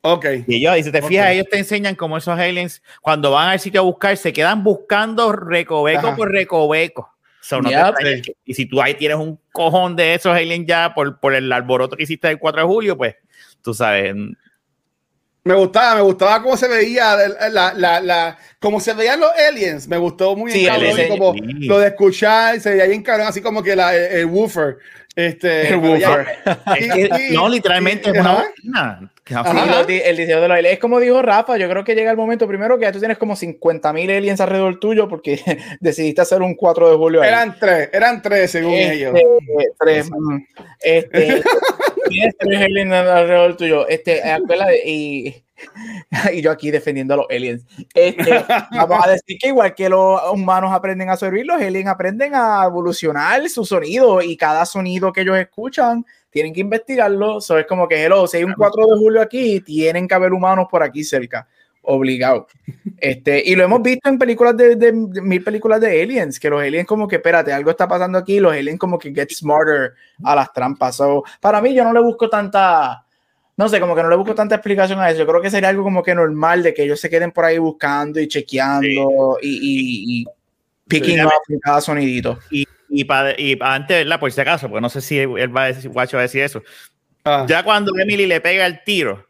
[0.00, 0.26] Ok.
[0.46, 3.60] Y ellos, y si te fijas, ellos te enseñan cómo esos aliens, cuando van al
[3.60, 7.12] sitio a buscar, se quedan buscando recoveco por recoveco.
[8.44, 11.96] y si tú ahí tienes un cojón de esos aliens ya por, por el alboroto
[11.96, 13.16] que hiciste el 4 de julio, pues
[13.62, 14.14] tú sabes.
[15.44, 17.16] Me gustaba, me gustaba cómo se veía
[17.50, 19.88] la, la, la, cómo se veían los aliens.
[19.88, 23.74] Me gustó muy bien, como lo de escuchar, se veía bien cabrón, así como que
[23.74, 24.76] la, el, woofer.
[25.16, 26.26] Este, el woofer.
[27.32, 30.74] no, literalmente es una el diseño de los aliens.
[30.74, 33.18] Es como dijo Rafa, yo creo que llega el momento primero que ya tú tienes
[33.18, 35.40] como 50 mil aliens alrededor tuyo porque
[35.80, 37.22] decidiste hacer un 4 de julio.
[37.22, 39.14] Eran tres, eran tres según este, ellos.
[39.78, 40.10] Tres.
[40.10, 40.38] Mm,
[40.80, 41.42] este,
[42.08, 43.88] tienes tres aliens alrededor tuyo.
[43.88, 44.22] Este,
[44.84, 45.34] y,
[46.32, 47.64] y yo aquí defendiendo a los aliens.
[47.94, 52.34] Este, vamos a decir que igual que los humanos aprenden a sobrevivir, los aliens aprenden
[52.34, 56.04] a evolucionar su sonido y cada sonido que ellos escuchan
[56.38, 57.38] tienen que investigarlo.
[57.38, 60.32] Eso es como que, hello, si hay un 4 de julio aquí, tienen que haber
[60.32, 61.48] humanos por aquí cerca.
[61.82, 62.46] obligado.
[63.00, 66.60] Este, y lo hemos visto en películas de, de, mil películas de aliens, que los
[66.60, 69.92] aliens como que, espérate, algo está pasando aquí, los aliens como que get smarter
[70.24, 70.96] a las trampas.
[70.96, 73.04] So, para mí yo no le busco tanta,
[73.56, 75.20] no sé, como que no le busco tanta explicación a eso.
[75.20, 77.58] Yo creo que sería algo como que normal de que ellos se queden por ahí
[77.58, 80.24] buscando y chequeando y, y, y,
[80.88, 81.30] picking up
[81.62, 82.36] cada sonidito.
[82.50, 84.20] Y, y, para, y antes, ¿verdad?
[84.20, 86.42] Por si acaso, porque no sé si él va a decir, Guacho va a decir
[86.42, 86.62] eso.
[87.24, 87.44] Ah.
[87.48, 89.26] Ya cuando Emily le pega el tiro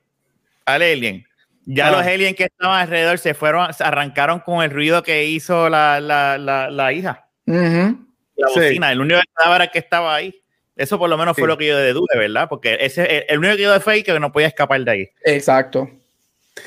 [0.64, 1.26] al alien,
[1.66, 2.10] ya los ah.
[2.10, 6.38] aliens que estaban alrededor se fueron, se arrancaron con el ruido que hizo la, la,
[6.38, 7.26] la, la hija.
[7.46, 10.42] La bocina, el único que que estaba ahí.
[10.76, 12.48] Eso por lo menos fue lo que yo deduce, ¿verdad?
[12.48, 15.10] Porque ese el único que yo de fake que no podía escapar de ahí.
[15.24, 15.90] Exacto.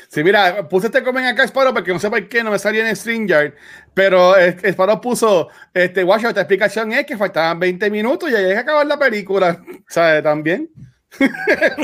[0.08, 2.88] Sí, mira, puse este comen acá, Sparrow, porque no sé por qué no me salía
[2.88, 3.54] en StreamYard,
[3.94, 8.58] pero Sparrow puso, este, watch, esta explicación es que faltaban 20 minutos y hay que
[8.58, 10.22] acabar la película, ¿sabes?
[10.22, 10.70] También.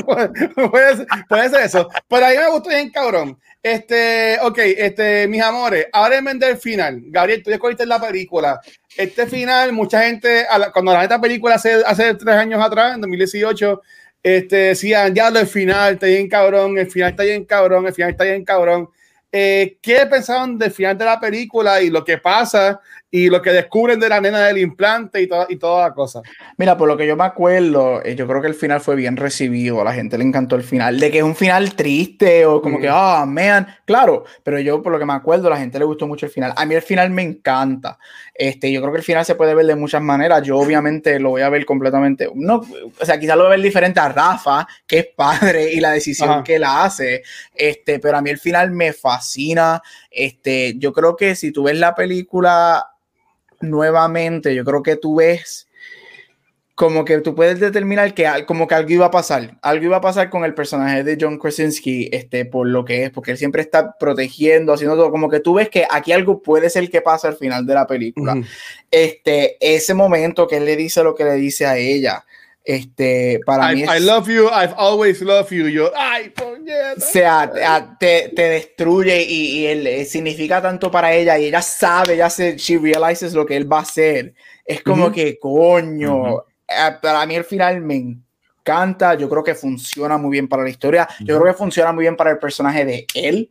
[0.05, 1.87] puede, ser, puede, ser, eso.
[2.07, 3.37] Pero ahí me gustó bien, cabrón.
[3.61, 7.01] Este, ok, este, mis amores, ahora del final.
[7.05, 8.59] Gabriel, tú ya escogiste la película.
[8.95, 13.81] Este final, mucha gente, cuando la esta película hace, hace tres años atrás, en 2018,
[14.21, 18.11] este, decían, ya el final está bien cabrón, el final está bien cabrón, el final
[18.11, 18.89] está bien cabrón.
[19.31, 22.81] Eh, ¿Qué pensaron del final de la película y lo que pasa
[23.11, 26.21] y lo que descubren de la nena del implante y, toda y toda la cosa.
[26.57, 29.17] Mira, por lo que yo me acuerdo, eh, yo creo que el final fue bien
[29.17, 32.61] recibido, a la gente le encantó el final, de que es un final triste o
[32.61, 35.57] como que, ah, oh, man, claro, pero yo por lo que me acuerdo, a la
[35.57, 36.53] gente le gustó mucho el final.
[36.55, 37.97] A mí el final me encanta.
[38.33, 40.43] Este, yo creo que el final se puede ver de muchas maneras.
[40.43, 42.61] Yo obviamente lo voy a ver completamente, no,
[42.99, 45.91] o sea, quizás lo voy a ver diferente a Rafa, que es padre y la
[45.91, 47.23] decisión que él hace,
[47.55, 49.81] este, pero a mí el final me fascina.
[50.11, 52.85] Este, yo creo que si tú ves la película
[53.61, 55.67] nuevamente, yo creo que tú ves
[56.79, 60.01] como que tú puedes determinar que como que algo iba a pasar, algo iba a
[60.01, 63.61] pasar con el personaje de John Krasinski, este, por lo que es, porque él siempre
[63.61, 67.27] está protegiendo, haciendo todo, como que tú ves que aquí algo puede ser que pasa
[67.27, 68.41] al final de la película.
[68.89, 72.23] Este, ese momento que él le dice lo que le dice a ella,
[72.69, 75.69] este, para mí es, I love you, I've always loved you.
[75.69, 77.51] Yo, ay, O sea,
[77.99, 82.29] te, te, destruye y, y él, eh, significa tanto para ella y ella sabe, ya
[82.29, 84.35] se, she realizes lo que él va a hacer.
[84.63, 89.15] Es como que, coño, eh, para mí el final me encanta.
[89.15, 91.07] Yo creo que funciona muy bien para la historia.
[91.21, 93.49] Yo creo que funciona muy bien para el personaje de él.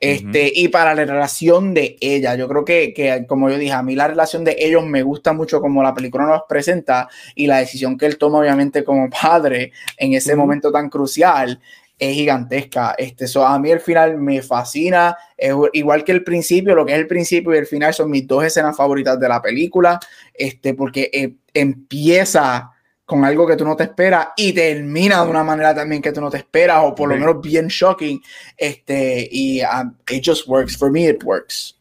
[0.00, 3.82] Este, Y para la relación de ella, yo creo que, que, como yo dije, a
[3.82, 7.58] mí la relación de ellos me gusta mucho como la película nos presenta y la
[7.58, 11.60] decisión que él toma, obviamente, como padre en ese momento tan crucial
[11.98, 12.94] es gigantesca.
[12.96, 16.94] Este, so, a mí el final me fascina, es igual que el principio, lo que
[16.94, 20.00] es el principio y el final son mis dos escenas favoritas de la película,
[20.32, 22.70] este, porque eh, empieza
[23.10, 26.20] con algo que tú no te esperas y termina de una manera también que tú
[26.20, 28.22] no te esperas o por lo menos bien shocking
[28.56, 30.76] este y um, it just works.
[30.76, 31.76] For me it works.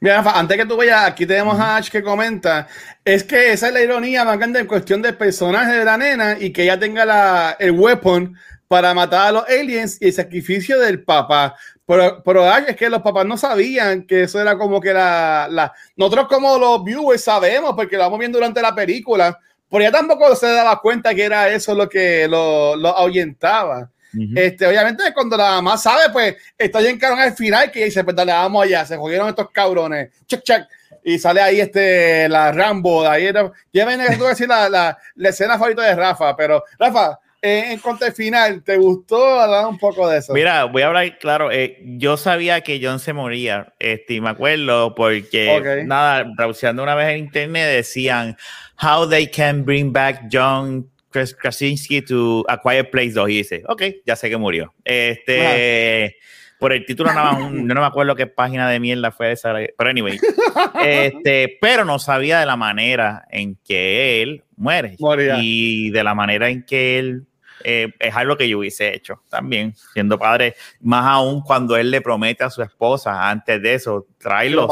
[0.00, 2.66] Mira, antes que tú vayas, aquí tenemos a Ash que comenta,
[3.04, 6.36] es que esa es la ironía más grande en cuestión del personaje de la nena
[6.38, 10.80] y que ella tenga la, el weapon para matar a los aliens y el sacrificio
[10.80, 11.54] del papá.
[11.86, 15.46] Pero, pero Ash, es que los papás no sabían que eso era como que la,
[15.48, 15.72] la...
[15.94, 19.38] Nosotros como los viewers sabemos porque lo vamos viendo durante la película,
[19.72, 23.90] pero ya tampoco se daba cuenta que era eso lo que lo, lo ahuyentaba.
[24.36, 28.14] este, obviamente, cuando la mamá sabe, pues está en carón al final que dice: Pues
[28.14, 30.64] dale, vamos allá, se jodieron estos cabrones, check, check.
[31.02, 34.98] Y sale ahí este, la Rambo, de ahí era, ya viene a decir la, la,
[35.16, 39.76] la, escena favorita de Rafa, pero Rafa, en cuanto al final, ¿te gustó hablar un
[39.76, 40.32] poco de eso?
[40.32, 44.30] Mira, voy a hablar, claro, eh, yo sabía que John se moría, este, y me
[44.30, 48.36] acuerdo porque, nada, traduciendo una vez en internet decían,
[48.82, 53.28] how they can bring back John Krasinski to A Quiet Place 2.
[53.28, 54.74] Y dice, ok, ya sé que murió.
[54.84, 56.16] Este,
[56.58, 60.18] por el título, no, no me acuerdo qué página de mierda fue esa, pero anyway.
[60.84, 64.96] este, pero no sabía de la manera en que él muere.
[65.40, 67.26] Y de la manera en que él
[67.64, 72.00] eh, es algo que yo hubiese hecho también, siendo padre, más aún cuando él le
[72.00, 74.70] promete a su esposa antes de eso, tráelos,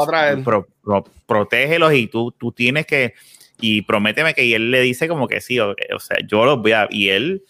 [1.25, 3.13] protégelos y tú, tú tienes que
[3.61, 6.87] y prométeme que él le dice como que sí, o, sea, yo los voy a,
[6.89, 7.43] y él,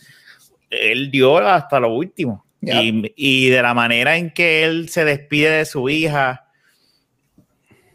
[0.69, 2.45] él dio hasta lo último.
[2.61, 6.45] Y, y, de la manera en que él se despide de su hija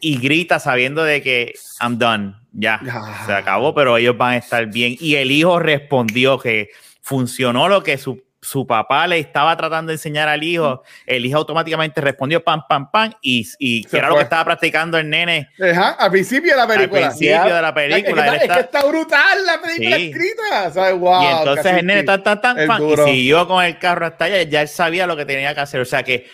[0.01, 2.81] y grita sabiendo de que I'm done, ya,
[3.27, 4.97] se acabó, pero ellos van a estar bien.
[4.99, 9.95] Y el hijo respondió que funcionó lo que su su papá le estaba tratando de
[9.95, 14.17] enseñar al hijo, el hijo automáticamente respondió pam, pam, pam, y, y que era lo
[14.17, 15.51] que estaba practicando el nene.
[15.61, 17.07] Ajá, al principio de la película.
[17.07, 18.37] Al principio de la película.
[18.37, 20.93] Es que, está, brutal la película escrita.
[20.95, 24.43] wow, y entonces el nene tan, tan, tan, y siguió con el carro hasta allá,
[24.45, 25.81] ya él sabía lo que tenía que hacer.
[25.81, 26.29] O sea que,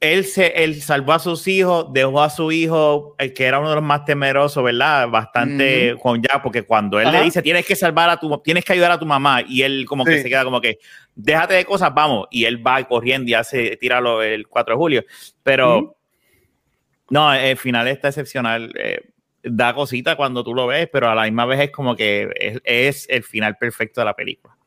[0.00, 3.70] él, se, él salvó a sus hijos, dejó a su hijo, el que era uno
[3.70, 5.08] de los más temerosos, ¿verdad?
[5.08, 8.72] Bastante con ya, porque cuando él le dice, tienes que salvar a tu, tienes que
[8.72, 10.78] ayudar a tu mamá, y él como que se queda como que,
[11.14, 15.04] déjate de cosas, vamos, y él va corriendo y hace, tíralo el 4 de julio.
[15.42, 15.96] Pero,
[17.10, 18.72] no, el final está excepcional.
[18.78, 19.00] Eh,
[19.42, 23.06] da cosita cuando tú lo ves, pero a la misma vez es como que es
[23.08, 24.57] el final perfecto de la película.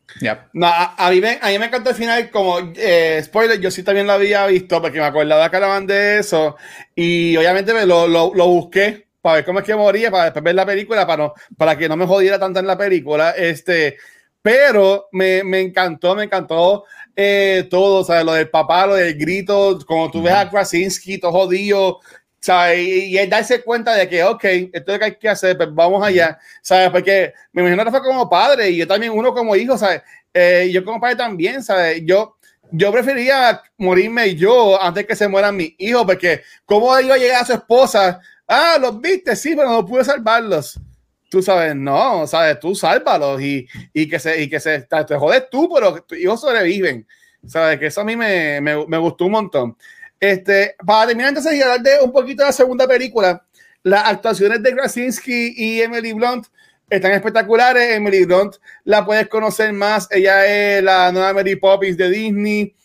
[0.53, 3.84] No, a, mí me, a mí me encantó el final, como eh, spoiler, yo sí
[3.84, 6.57] también lo había visto porque me acordaba que hablaban de eso
[6.95, 10.43] y obviamente me lo, lo, lo, busqué para ver cómo es que moría, para después
[10.43, 13.32] ver la película, para, no, para que no me jodiera tanto en la película.
[13.32, 13.97] Este,
[14.41, 16.86] pero me, me encantó, me encantó
[17.16, 18.26] eh, todo, ¿sabes?
[18.26, 21.99] Lo del papá, lo del grito, como tú ves a Krasinski, todo jodido,
[22.42, 22.80] ¿sabes?
[22.80, 25.70] Y, y, darse cuenta de que, ok, esto es lo que hay que hacer, pues
[25.74, 26.89] vamos allá, ¿sabes?
[26.89, 30.02] Porque me imagino que fue como padre y yo también, uno como hijo, ¿sabes?
[30.34, 32.02] Eh, yo como padre también, ¿sabes?
[32.04, 32.38] Yo,
[32.72, 37.44] yo prefería morirme yo antes que se mueran mis hijos, porque ¿cómo iba a llegar
[37.44, 38.20] a su esposa?
[38.48, 40.80] Ah, los viste, sí, pero no pude salvarlos.
[41.30, 45.50] Tú sabes, no, sabes, tú sálvalos y, y que se, y que se, te jodes
[45.50, 47.08] tú, pero tus hijos sobreviven.
[47.48, 49.78] Sabes que eso a mí me, me, me gustó un montón.
[50.22, 53.43] Este, para terminar entonces y hablar de un poquito de la segunda película,
[53.82, 56.45] las actuaciones de Krasinski y Emily Blunt
[56.91, 57.95] están espectaculares.
[57.95, 60.07] Emily Blunt la puedes conocer más.
[60.11, 62.76] Ella es la nueva Mary Poppins de Disney.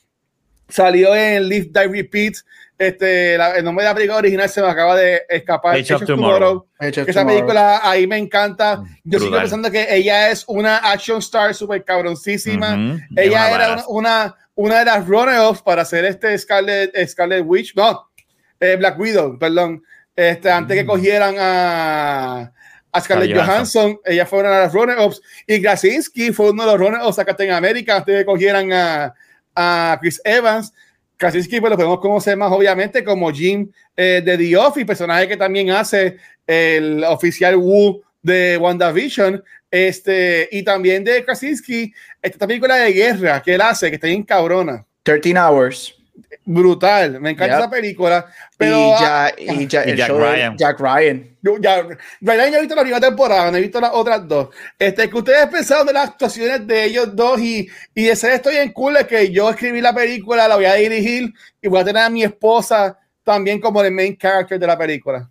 [0.67, 2.37] Salió en Live, Die, Repeat.
[2.79, 5.77] Este, el nombre de la película original se me acaba de escapar.
[5.77, 6.67] Age of Tomorrow.
[6.79, 8.83] Esa película ahí me encanta.
[9.03, 12.99] Yo sigo pensando que ella es una action star súper cabroncísima.
[13.17, 18.11] Ella era una una de las runners para hacer este Scarlet, Scarlet Witch, no,
[18.59, 19.83] eh, Black Widow, perdón,
[20.15, 20.87] este, antes que mm.
[20.87, 22.53] cogieran a,
[22.91, 26.81] a Scarlett Johansson, ella fue una de las runners y Krasinski fue uno de los
[26.81, 29.15] runners acá en América antes de que cogieran a,
[29.55, 30.73] a Chris Evans.
[31.17, 35.37] Krasinski pues lo podemos conocer más obviamente como Jim eh, de The Office, personaje que
[35.37, 42.93] también hace el oficial Wu de WandaVision, este, y también de Krasinski, esta película de
[42.93, 44.85] guerra que él hace, que está bien cabrona.
[45.05, 45.96] 13 Hours.
[46.45, 48.27] Brutal, me encanta esa película.
[48.57, 50.57] Pero, y, ya, y, ya, Jack, Ryan.
[50.57, 51.37] Jack Ryan.
[51.43, 51.87] Yo, ya,
[52.21, 54.49] Ryan ya he visto la primera temporada, no he visto las otras dos.
[54.79, 58.57] Este, que ustedes pensaron de las actuaciones de ellos dos y, y de ser estoy
[58.57, 61.85] en cool de que yo escribí la película, la voy a dirigir y voy a
[61.85, 65.29] tener a mi esposa también como el main character de la película.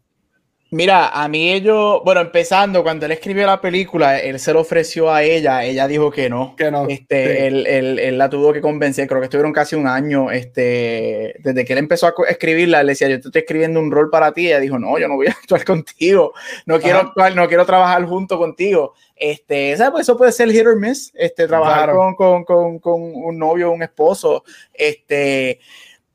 [0.71, 5.11] Mira, a mí ellos, bueno, empezando, cuando él escribió la película, él se lo ofreció
[5.11, 6.55] a ella, ella dijo que no.
[6.55, 6.87] Que no.
[6.89, 11.35] Este, él, él, él, la tuvo que convencer, creo que estuvieron casi un año, este,
[11.39, 14.33] desde que él empezó a escribirla, le decía, yo te estoy escribiendo un rol para
[14.33, 16.33] ti, ella dijo, no, yo no voy a actuar contigo,
[16.65, 18.95] no quiero actuar, no quiero trabajar junto contigo.
[19.15, 19.91] Este, ¿sabes?
[19.91, 23.71] Pues eso puede ser hit or miss, este, trabajar con, con, con, con un novio,
[23.71, 24.43] un esposo,
[24.73, 25.59] este,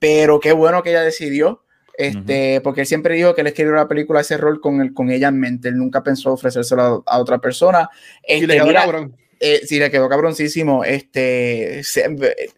[0.00, 1.62] pero qué bueno que ella decidió.
[2.00, 5.10] Este, Porque él siempre dijo que él escribió la película ese rol con, el, con
[5.10, 5.68] ella en mente.
[5.68, 7.88] Él nunca pensó ofrecérselo a, otra persona.
[8.26, 9.16] y le este, quedó cabrón.
[9.38, 10.84] Eh, sí, le quedó cabroncísimo.
[10.84, 12.50] Este, se, eh,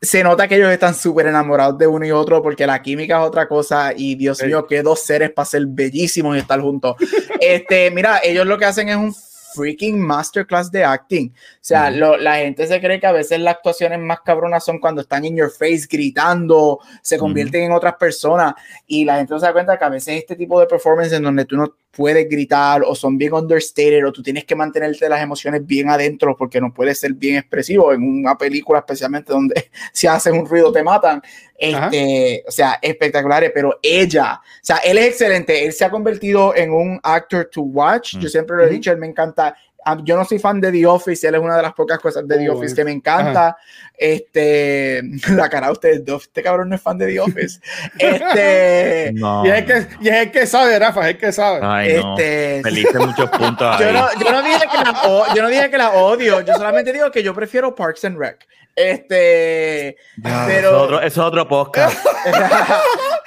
[0.00, 3.26] se nota que ellos están súper enamorados de uno y otro porque la química es
[3.26, 6.96] otra cosa y Dios mío, qué dos seres para ser bellísimos y estar juntos.
[7.40, 9.14] este, mira, ellos lo que hacen es un
[9.56, 11.32] freaking masterclass de acting.
[11.32, 15.00] O sea, la gente se cree que a veces las actuaciones más cabronas son cuando
[15.00, 18.54] están in your face gritando, se convierten en otras personas.
[18.86, 21.22] Y la gente no se da cuenta que a veces este tipo de performance en
[21.22, 25.22] donde tú no puedes gritar o son bien understated o tú tienes que mantenerte las
[25.22, 27.92] emociones bien adentro porque no puedes ser bien expresivo.
[27.92, 31.22] En una película especialmente donde si haces un ruido te matan.
[31.58, 36.54] Este, o sea, espectaculares, pero ella, o sea, él es excelente, él se ha convertido
[36.54, 39.56] en un actor to watch, yo siempre lo he dicho, él me encanta,
[40.02, 42.38] yo no soy fan de The Office, él es una de las pocas cosas de
[42.38, 43.56] The Office que me encanta.
[43.96, 47.60] Este, la cara de ustedes dos, este cabrón no es fan de The Office.
[47.98, 51.60] Este, y, es que, y es el que sabe, Rafa, es el que sabe.
[51.62, 53.78] Ay, este, Feliz muchos puntos.
[53.80, 55.02] Yo, no, yo, no dije que la,
[55.34, 58.46] yo no dije que la odio, yo solamente digo que yo prefiero Parks and Rec.
[58.76, 60.68] Este, pero.
[60.68, 61.96] Es otro, es otro podcast.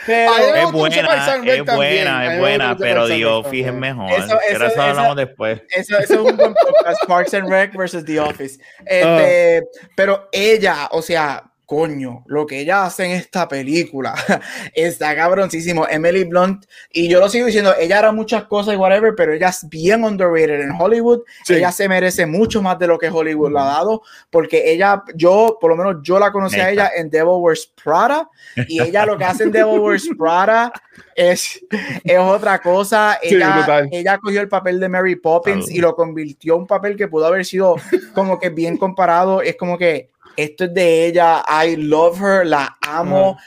[0.08, 4.12] es buena, es buena, es buena, pero Dios, fíjense mejor.
[4.12, 5.62] Eso, eso, eso, hablamos después.
[5.76, 8.60] Eso, es un buen podcast, Parks and Rec versus The Office.
[8.86, 9.88] Este, ah.
[9.95, 14.16] Pero ella, o sea, coño, lo que ella hace en esta película
[14.74, 15.88] está cabroncísimo.
[15.88, 19.50] Emily Blunt, y yo lo sigo diciendo, ella hará muchas cosas y whatever, pero ella
[19.50, 21.20] es bien underrated en Hollywood.
[21.48, 24.02] Ella se merece mucho más de lo que Hollywood le ha dado,
[24.32, 28.28] porque ella, yo, por lo menos yo la conocí a ella en Devil Wears Prada,
[28.68, 30.74] y ella lo que hace en Devil Wears Prada
[31.16, 31.64] es,
[32.04, 33.20] es otra cosa.
[33.22, 37.08] Ella, ella cogió el papel de Mary Poppins y lo convirtió en un papel que
[37.08, 37.76] pudo haber sido
[38.16, 39.44] como que bien comparado.
[39.44, 40.10] Es como que
[40.44, 43.38] esto es de ella, I love her, la amo.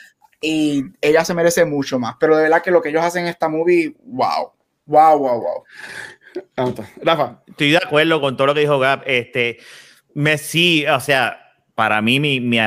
[0.40, 2.16] y ella se merece mucho más.
[2.18, 4.52] Pero de verdad que lo que ellos hacen en esta movie, wow,
[4.86, 6.74] wow, wow, wow.
[7.02, 7.42] Rafa.
[7.46, 9.02] Estoy de acuerdo con todo lo que dijo Gab.
[9.06, 9.58] Este,
[10.14, 11.38] me sí, o sea,
[11.74, 12.58] para mí mi, mi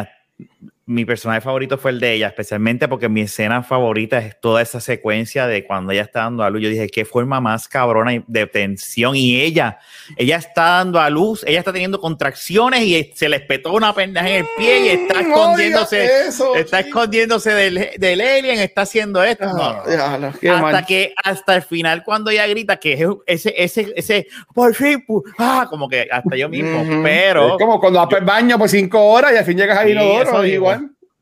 [0.87, 4.79] mi personaje favorito fue el de ella, especialmente porque mi escena favorita es toda esa
[4.79, 6.61] secuencia de cuando ella está dando a luz.
[6.61, 9.15] Yo dije, qué forma más cabrona de tensión.
[9.15, 9.79] Y ella,
[10.15, 14.29] ella está dando a luz, ella está teniendo contracciones y se le espetó una pendeja
[14.29, 16.09] en el pie y está mm, escondiéndose,
[16.55, 19.45] está escondiéndose del, del, alien, está haciendo esto.
[19.57, 25.03] Ah, hasta que, hasta el final, cuando ella grita que ese, ese, ese, por fin,
[25.39, 27.53] ah, como que hasta yo mismo, pero.
[27.53, 30.45] Es como cuando vas al baño por cinco horas y al fin llegas a inodoro,
[30.45, 30.74] igual.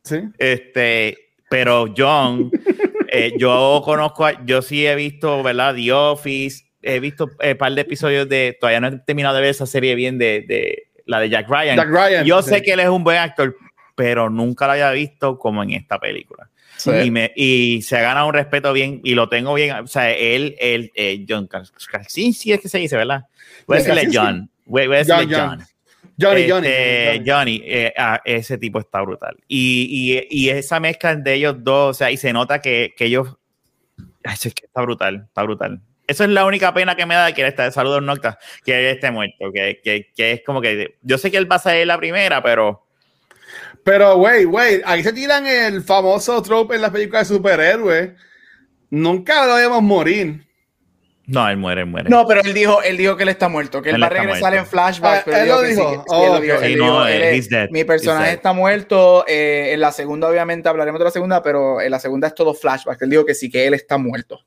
[0.03, 0.19] Sí.
[0.37, 1.17] Este,
[1.49, 2.51] pero John,
[3.09, 5.75] eh, yo conozco, yo sí he visto, ¿verdad?
[5.75, 9.41] The Office, he visto un eh, par de episodios de, todavía no he terminado de
[9.41, 11.75] ver esa serie bien de, de la de Jack Ryan.
[11.77, 13.55] Jack Ryan yo sé que él es un buen actor,
[13.95, 16.49] pero nunca lo había visto como en esta película.
[16.85, 19.75] Y, me, y, se ha ganado un respeto bien y lo tengo bien.
[19.77, 23.25] O sea, él, él eh, John Krasinski es que se dice, ¿verdad?
[23.67, 24.49] Voy a decirle John.
[24.65, 24.87] Voy
[26.21, 26.63] a decirle John.
[26.63, 26.67] Johnny, Johnny.
[26.67, 29.35] Este, Johnny, eh, ah, ese tipo está brutal.
[29.47, 33.05] Y, y, y, esa mezcla de ellos dos, o sea, y se nota que, que
[33.05, 33.35] ellos.
[34.23, 35.81] Eso es que está brutal, está brutal.
[36.07, 39.09] Eso es la única pena que me da que está saludos Nocta, que él esté
[39.09, 41.97] muerto, que, que, que, es como que yo sé que él va a ser la
[41.97, 42.85] primera, pero
[43.83, 48.11] pero güey, güey, ahí se tiran el famoso trope en las películas de superhéroes.
[48.89, 50.45] Nunca lo debemos morir.
[51.25, 52.09] No, él muere, él muere.
[52.09, 54.53] No, pero él dijo, él dijo que él está muerto, que él, va a regresar
[54.55, 55.25] en flashback.
[55.27, 56.03] él, lo dijo.
[57.69, 59.23] Mi personaje está muerto.
[59.27, 62.53] Eh, en la segunda, obviamente, hablaremos de la segunda, pero en la segunda es todo
[62.53, 63.01] flashback.
[63.03, 64.41] Él dijo que sí, que él está muerto.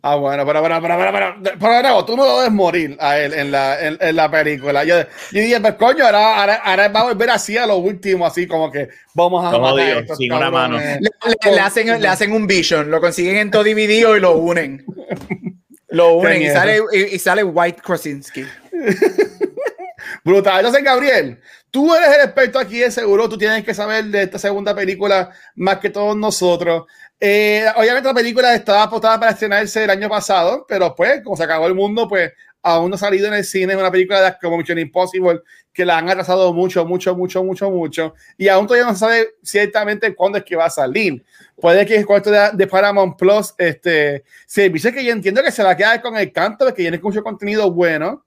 [0.00, 3.34] Ah, bueno, pero, pero, pero, pero, pero, pero, tú no lo debes morir a él
[3.34, 4.84] en la, en, la película.
[4.84, 4.94] Yo,
[5.32, 8.46] yo dije, pues coño, ahora, ahora, ahora, va a volver así a lo último, así
[8.46, 10.78] como que vamos a Como matar una mano.
[10.78, 14.84] Le, le, hacen, le hacen un vision, lo consiguen en todo dividido y lo unen.
[15.88, 18.44] Lo unen y sale, y, sale, White Krasinski.
[20.24, 20.58] Brutal.
[20.58, 24.38] Entonces, Gabriel, tú eres el experto aquí, de seguro tú tienes que saber de esta
[24.38, 26.84] segunda película más que todos nosotros.
[27.20, 31.44] Eh, obviamente la película estaba apostada para estrenarse el año pasado, pero pues, como se
[31.44, 33.76] acabó el mundo, pues aún no ha salido en el cine.
[33.76, 35.40] Una película de, como Mission Impossible
[35.72, 38.14] que la han atrasado mucho, mucho, mucho, mucho, mucho.
[38.36, 41.24] Y aún todavía no se sabe ciertamente cuándo es que va a salir.
[41.60, 44.24] Puede que con esto de, de, Paramount Plus, este,
[44.70, 46.98] dice que yo entiendo que se va a quedar con el canto, de que tiene
[46.98, 48.24] mucho contenido bueno.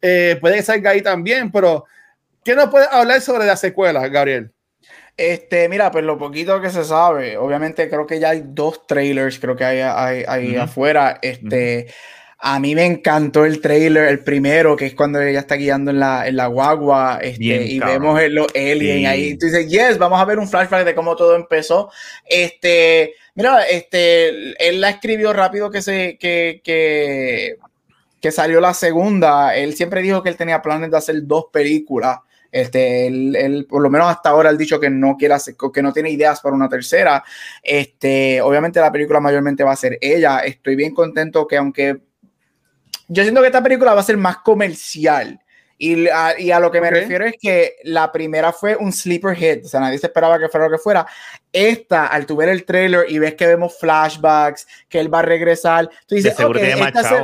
[0.00, 1.84] Eh, puede que salga ahí también, pero
[2.44, 4.50] ¿qué nos puede hablar sobre la secuela, Gabriel?
[5.16, 9.38] Este, mira, pues lo poquito que se sabe, obviamente creo que ya hay dos trailers,
[9.38, 11.18] creo que hay, hay, hay afuera.
[11.20, 11.88] Este,
[12.44, 16.00] a mí me encantó el trailer, el primero, que es cuando ella está guiando en
[16.00, 19.38] la, en la guagua este, y vemos el, los aliens ahí.
[19.38, 21.90] Tú dices, yes, vamos a ver un flashback de cómo todo empezó.
[22.28, 27.58] Este, mira, este, él la escribió rápido que se, que, que,
[28.20, 29.54] que salió la segunda.
[29.54, 32.18] Él siempre dijo que él tenía planes de hacer dos películas.
[32.52, 35.92] Este, él, por lo menos hasta ahora, ha dicho que no quiere hacer, que no
[35.92, 37.24] tiene ideas para una tercera.
[37.62, 40.40] Este, obviamente la película mayormente va a ser ella.
[40.40, 42.02] Estoy bien contento que aunque
[43.08, 45.40] yo siento que esta película va a ser más comercial.
[45.78, 49.34] Y a, y a lo que me refiero es que la primera fue un sleeper
[49.34, 51.04] hit, o sea, nadie se esperaba que fuera lo que fuera.
[51.52, 55.22] Esta, al tu ver el trailer y ves que vemos flashbacks, que él va a
[55.22, 57.16] regresar, tú dices, okay, esta, se,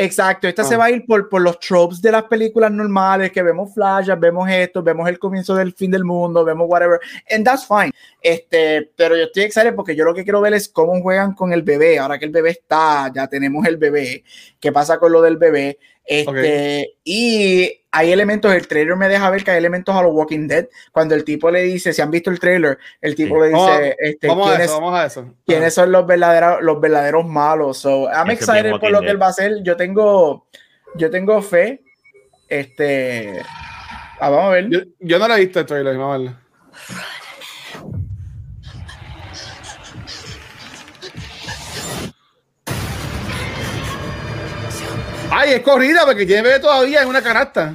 [0.00, 0.78] Exacto, esta se ah.
[0.78, 4.48] va a ir por, por los tropes de las películas normales, que vemos flashes, vemos
[4.48, 7.90] esto, vemos el comienzo del fin del mundo, vemos whatever, and that's fine.
[8.22, 11.52] Este, pero yo estoy excited porque yo lo que quiero ver es cómo juegan con
[11.52, 14.22] el bebé, ahora que el bebé está, ya tenemos el bebé,
[14.60, 17.68] qué pasa con lo del bebé, este, y
[17.98, 20.66] hay elementos, el trailer me deja ver que hay elementos a los Walking Dead.
[20.92, 24.28] Cuando el tipo le dice, si han visto el trailer, el tipo le dice, este,
[24.28, 25.34] vamos, ¿quiénes, a eso, vamos a eso.
[25.44, 27.78] ¿quiénes son los verdaderos, los verdaderos malos?
[27.78, 29.64] So, I'm excited por lo que él va a hacer.
[29.64, 30.46] Yo tengo,
[30.94, 31.82] yo tengo fe.
[32.48, 33.42] Este,
[34.20, 34.68] ah, vamos a ver.
[34.68, 36.36] Yo, yo no lo he visto el trailer, vamos a verlo.
[45.30, 47.74] Ay, es corrida porque tiene bebé todavía en una canasta.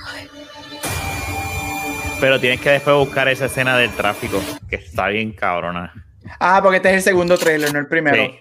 [2.21, 5.91] Pero tienes que después buscar esa escena del tráfico, que está bien cabrona.
[6.39, 8.31] Ah, porque este es el segundo trailer, no el primero.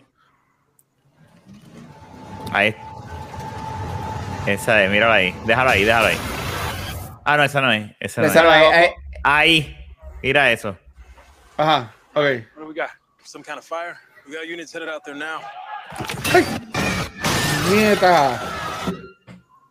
[2.53, 2.77] Ahí.
[4.45, 5.35] Esa es, míralo ahí.
[5.47, 6.19] Déjalo ahí, déjalo ahí.
[7.25, 7.91] Ah, no, esa no es.
[8.01, 8.37] Esa no es.
[8.37, 8.91] Ahí,
[9.25, 9.87] ahí.
[10.23, 10.77] Mira eso.
[11.57, 12.17] Ajá, ok.
[12.17, 12.91] What do we got?
[13.25, 13.97] Some kind of fire?
[14.29, 15.41] We got units headed out there now.
[16.35, 16.45] ¡Ay!
[17.71, 18.39] ¡Nieta!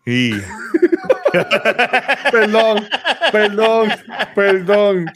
[0.03, 0.41] Sí.
[2.31, 2.87] perdón,
[3.31, 3.91] perdón,
[4.35, 5.11] perdón.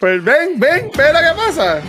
[0.00, 1.82] Pero ven, ven, ven lo que pasa.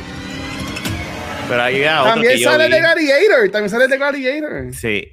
[1.48, 4.74] Pero ahí otro También sale de Gladiator, también sale de Gladiator.
[4.74, 5.08] Sí.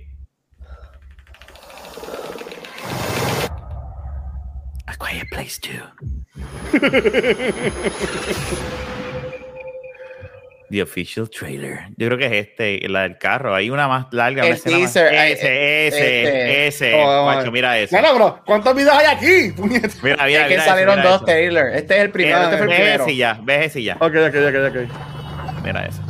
[4.87, 5.83] A quiet place too.
[10.71, 11.81] The official trailer.
[11.97, 13.55] Yo creo que es este, la del carro.
[13.55, 14.47] Hay una más larga.
[14.47, 15.13] El teaser.
[15.13, 16.67] Ese, ese, este.
[16.69, 16.95] ese.
[16.95, 17.97] Oh, mira eso.
[17.97, 18.43] No, no, bro.
[18.47, 19.53] ¿Cuántos videos hay aquí?
[20.03, 21.77] Mira, mira, es que salieron dos trailers.
[21.77, 22.43] Este es el primero.
[22.43, 23.07] este fue el primero.
[23.07, 23.95] Ves ya, ves ese ya.
[23.97, 25.65] Ok, ok, ok, ok.
[25.65, 26.03] Mira eso.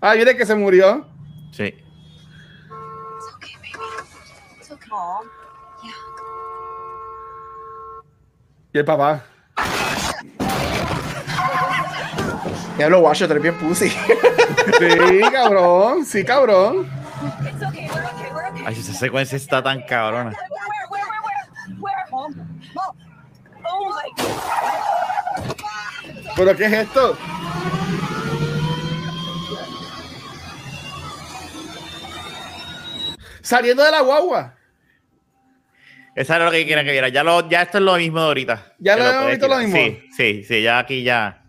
[0.00, 1.08] Ah, mire que se murió.
[1.52, 1.64] Sí.
[1.64, 1.84] It's
[3.34, 3.78] okay, baby.
[4.58, 4.90] It's okay.
[5.82, 5.94] Yeah.
[8.74, 9.24] Y el papá.
[12.76, 13.88] Diablo, guacho, te bien pussy.
[14.78, 16.04] sí, cabrón.
[16.04, 16.86] Sí, cabrón.
[18.66, 20.32] Ay, esa secuencia está tan cabrona.
[26.36, 27.16] ¿Pero qué es esto?
[33.40, 34.54] Saliendo de la guagua.
[36.14, 37.08] Esa era lo que quería que viera.
[37.08, 38.74] Ya, lo, ya esto es lo mismo de ahorita.
[38.78, 39.76] Ya lo hemos visto lo mismo.
[39.76, 41.45] Sí, sí, sí, ya aquí ya.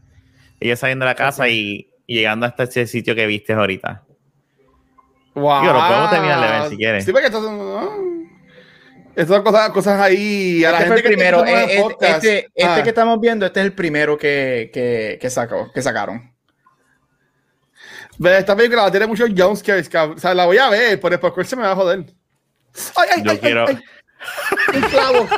[0.60, 4.04] Ellos saliendo de la casa y, llegando hasta ese sitio que viste ahorita.
[5.36, 5.64] Wow.
[5.64, 7.06] Yo lo podemos terminar de ver si quieres.
[7.06, 10.64] Sí, porque estas son, cosas, cosas ahí.
[10.64, 11.46] A este la gente el primero.
[11.46, 12.82] Eh, eh, este, este, ah.
[12.82, 16.34] que estamos viendo, este es el primero que, que, que, sacó, que sacaron.
[18.20, 19.90] Esta película tiene muchos jumpscares.
[19.94, 22.06] O sea, la voy a ver, pero después se me va a joder.
[22.96, 23.38] ¡Ay, ay, Yo ay!
[23.38, 23.66] quiero.
[23.68, 23.80] Ay,
[24.74, 25.28] Un clavo.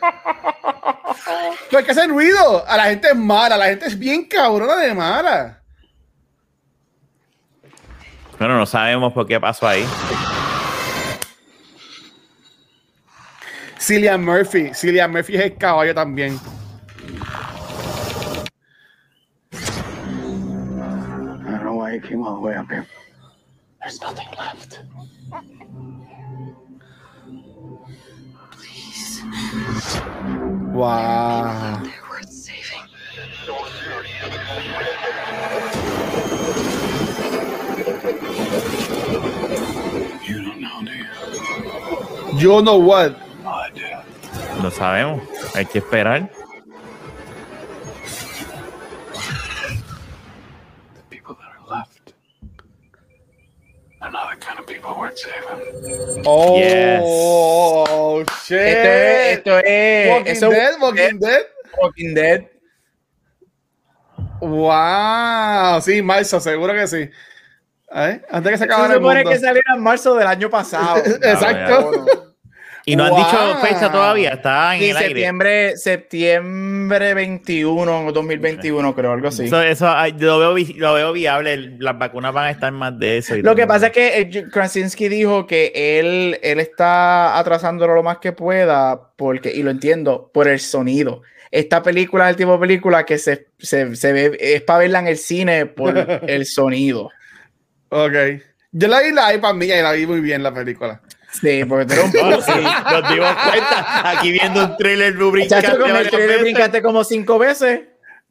[1.70, 2.64] No hay que hacer ruido.
[2.66, 3.56] A la gente es mala.
[3.56, 5.60] La gente es bien cabrona de mala.
[8.38, 9.84] Bueno, no sabemos por qué pasó ahí.
[13.78, 14.72] Cillian Murphy.
[14.74, 16.38] Cillian Murphy es el caballo también.
[19.52, 22.86] I don't know why he came all the way up here.
[23.80, 24.80] There's nothing left.
[30.72, 31.82] Wow.
[42.36, 43.12] Yo no what?
[44.62, 45.22] Lo sabemos.
[45.54, 46.30] Hay que esperar.
[56.26, 58.28] Oh, yes.
[58.46, 58.58] shit.
[58.58, 60.10] Esto es.
[60.10, 61.42] Walking eso, Dead, Walking Dead.
[61.80, 62.44] Walking Dead.
[64.40, 65.80] Wow.
[65.80, 67.10] Sí, marzo, seguro que sí.
[67.88, 70.98] Antes que se acabara Se supone que saliera en marzo del año pasado.
[71.04, 72.33] Exacto.
[72.86, 75.76] Y no han dicho fecha todavía, está en el septiembre, aire.
[75.78, 79.46] Septiembre 21 o 2021, creo, algo así.
[79.46, 79.86] Eso, eso
[80.18, 83.36] lo, veo, lo, veo, viable, las vacunas van a estar más de eso.
[83.36, 88.18] lo que pasa es que eh, Krasinski dijo que él, él está atrasándolo lo más
[88.18, 91.22] que pueda, porque, y lo entiendo, por el sonido.
[91.50, 94.98] Esta película es el tipo de película que se, se, se ve, es para verla
[94.98, 95.96] en el cine por
[96.28, 97.10] el sonido.
[97.88, 98.12] Ok.
[98.72, 101.00] Yo la vi la para mí y la vi muy bien la película.
[101.40, 102.42] Sí, porque tú eres un poco.
[102.42, 105.66] sí, nos dimos cuenta aquí viendo un trailer, brincaste.
[105.66, 107.80] Chacho, con el trailer brincaste como cinco veces.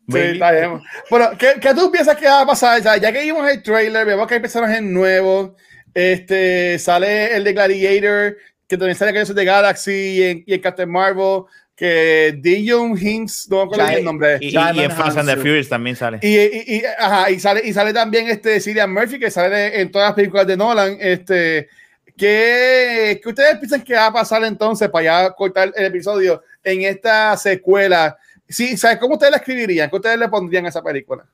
[0.10, 0.82] Sí, está bien.
[1.10, 2.80] Bueno, ¿qué, ¿qué, tú piensas que va a pasar?
[2.80, 5.52] O sea, ya que vimos el trailer, vemos que hay personajes nuevos.
[5.94, 8.38] Este, sale el de Gladiator,
[8.68, 11.44] que también sale Guardians de Galaxy y en, y en Captain Marvel
[11.76, 14.38] que Dion Hinks, no me acuerdo el nombre.
[14.40, 16.20] Y, y, en Fast and the Furious también sale.
[16.22, 16.38] Y,
[16.76, 17.62] y, ajá, y, sale.
[17.64, 20.98] y sale también este Cillian Murphy, que sale en todas las películas de Nolan.
[21.00, 21.70] Este,
[22.18, 26.84] ¿Qué, ¿Qué ustedes piensan que va a pasar entonces para ya cortar el episodio en
[26.84, 28.18] esta secuela?
[28.48, 29.90] Sí, ¿sabes cómo ustedes la escribirían?
[29.90, 31.26] ¿Qué ustedes le pondrían a esa película?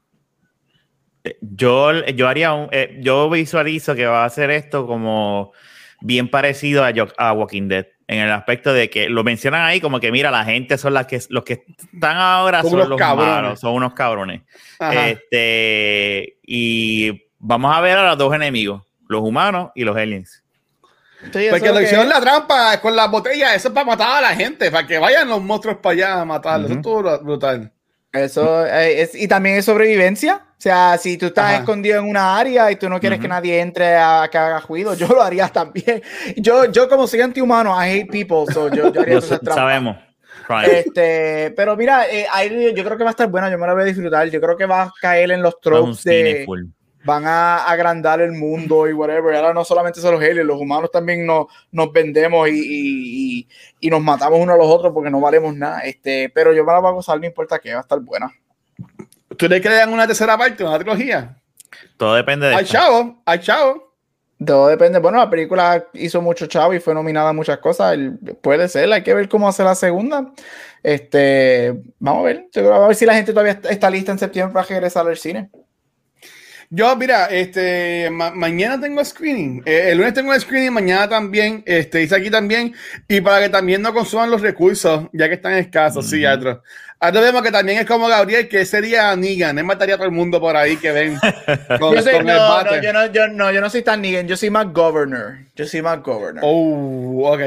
[1.24, 5.52] Eh, yo, yo haría un, eh, yo visualizo que va a ser esto como
[6.02, 10.00] bien parecido a, a, Walking Dead en el aspecto de que lo mencionan ahí como
[10.00, 13.60] que mira la gente son las que los que están ahora son los cabrones.
[13.60, 14.42] son unos cabrones
[14.80, 20.42] este y vamos a ver a los dos enemigos los humanos y los aliens
[21.50, 24.72] porque lo hicieron la trampa con las botellas, eso es para matar a la gente,
[24.72, 26.72] para que vayan los monstruos para allá a matarlos.
[26.72, 27.72] Eso es brutal.
[28.12, 30.46] Eso eh, es, y también es sobrevivencia.
[30.60, 33.62] O sea, si tú estás escondido en una área y tú no quieres que nadie
[33.62, 36.02] entre a que haga ruido, yo lo haría también.
[36.36, 39.98] Yo, yo como soy antihumano, I hate people, so yo, yo haría Sabemos.
[40.64, 42.26] Este, pero mira, eh,
[42.76, 44.30] yo creo que va a estar buena, yo me la voy a disfrutar.
[44.30, 46.46] Yo creo que va a caer en los tropes de
[47.04, 49.36] van a agrandar el mundo y whatever.
[49.36, 53.48] Ahora no solamente son los aliens, los humanos también nos, nos vendemos y,
[53.80, 55.82] y, nos matamos unos a los otros porque no valemos nada.
[55.82, 58.32] Este, pero yo me la voy a gozar, no importa que va a estar buena.
[59.38, 61.38] ¿Tú le crees una tercera parte, una trilogía?
[61.98, 62.56] Todo depende de.
[62.56, 63.90] Ay, chavo, ay, chavo.
[64.46, 65.00] Todo depende.
[65.00, 67.98] Bueno, la película hizo mucho chavo y fue nominada a muchas cosas.
[68.42, 70.32] Puede ser, hay que ver cómo hace la segunda.
[70.82, 72.46] Este, vamos a ver.
[72.56, 75.50] Vamos a ver si la gente todavía está lista en septiembre para regresar al cine.
[76.72, 79.64] Yo, mira, este, mañana tengo screening.
[79.66, 81.64] Eh, el lunes tengo screening, mañana también.
[81.66, 82.76] Este, hice aquí también.
[83.08, 86.60] Y para que también no consuman los recursos, ya que están escasos, sí, otros.
[87.02, 89.58] Ahora vemos que también es como Gabriel, que sería Negan.
[89.58, 91.18] Él mataría a todo el mundo por ahí que ven.
[91.80, 94.36] Con, yo, soy, no, no, yo, no, yo, no, yo no soy tan Negan, yo
[94.36, 95.38] soy más Governor.
[95.56, 96.44] Yo soy más Governor.
[96.46, 97.42] Oh, ok.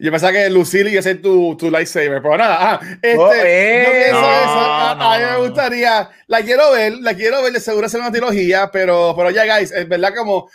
[0.00, 2.56] Yo pensaba que Lucille iba a ser tu, tu lightsaber, pero nada.
[2.60, 6.10] Ah, este, oh, eh, eso, a, mí me gustaría.
[6.26, 9.70] La quiero ver, la quiero ver, de seguro hacer una trilogía, pero, pero ya, guys,
[9.70, 10.50] es verdad como.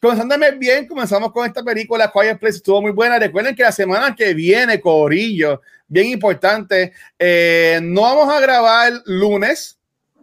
[0.00, 3.18] Comenzándome bien, comenzamos con esta película, Quiet Place, estuvo muy buena.
[3.18, 6.92] Recuerden que la semana que viene, Corillo, bien importante.
[7.18, 9.76] Eh, no vamos a grabar lunes,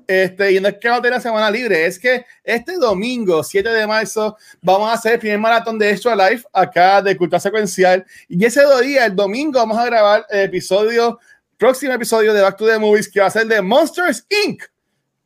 [0.08, 3.86] este, y no es que no tenga semana libre, es que este domingo, 7 de
[3.86, 8.06] marzo, vamos a hacer el primer maratón de Extra Life acá de Cultura Secuencial.
[8.30, 11.20] Y ese día, el domingo, vamos a grabar el episodio,
[11.58, 14.64] próximo episodio de Back to the Movies, que va a ser de Monsters Inc.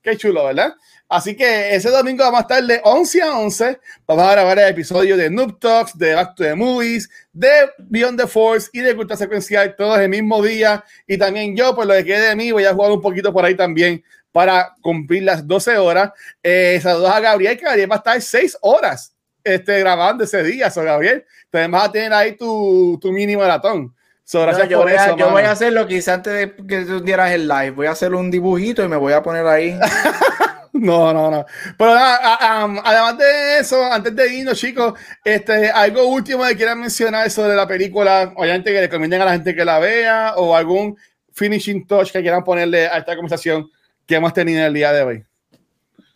[0.02, 0.74] Qué chulo, ¿verdad?
[1.10, 3.80] Así que ese domingo vamos a estar de 11 a 11.
[4.06, 7.50] Vamos a grabar el episodio de Noob Talks, de Back to the Movies, de
[7.80, 10.84] Beyond the Force y de Cultura Secuencial, todos el mismo día.
[11.08, 13.44] Y también yo, por lo que quede de mí, voy a jugar un poquito por
[13.44, 16.12] ahí también para cumplir las 12 horas.
[16.44, 20.70] Eh, saludos a Gabriel, que Gabriel va a estar 6 horas este, grabando ese día.
[20.70, 23.96] So, Gabriel, entonces vas a tener ahí tu, tu mini maratón.
[24.24, 26.32] So, gracias yo, por voy eso, a, yo voy a hacer lo que hice antes
[26.32, 27.72] de que tú dieras el live.
[27.72, 29.76] Voy a hacer un dibujito y me voy a poner ahí.
[30.74, 31.46] No, no, no.
[31.78, 34.94] Pero además de eso, antes de irnos, chicos,
[35.24, 39.56] este, algo último que quieran mencionar sobre la película, obviamente que recomienden a la gente
[39.56, 40.98] que la vea, o algún
[41.34, 43.70] finishing touch que quieran ponerle a esta conversación
[44.06, 45.24] que hemos tenido el día de hoy.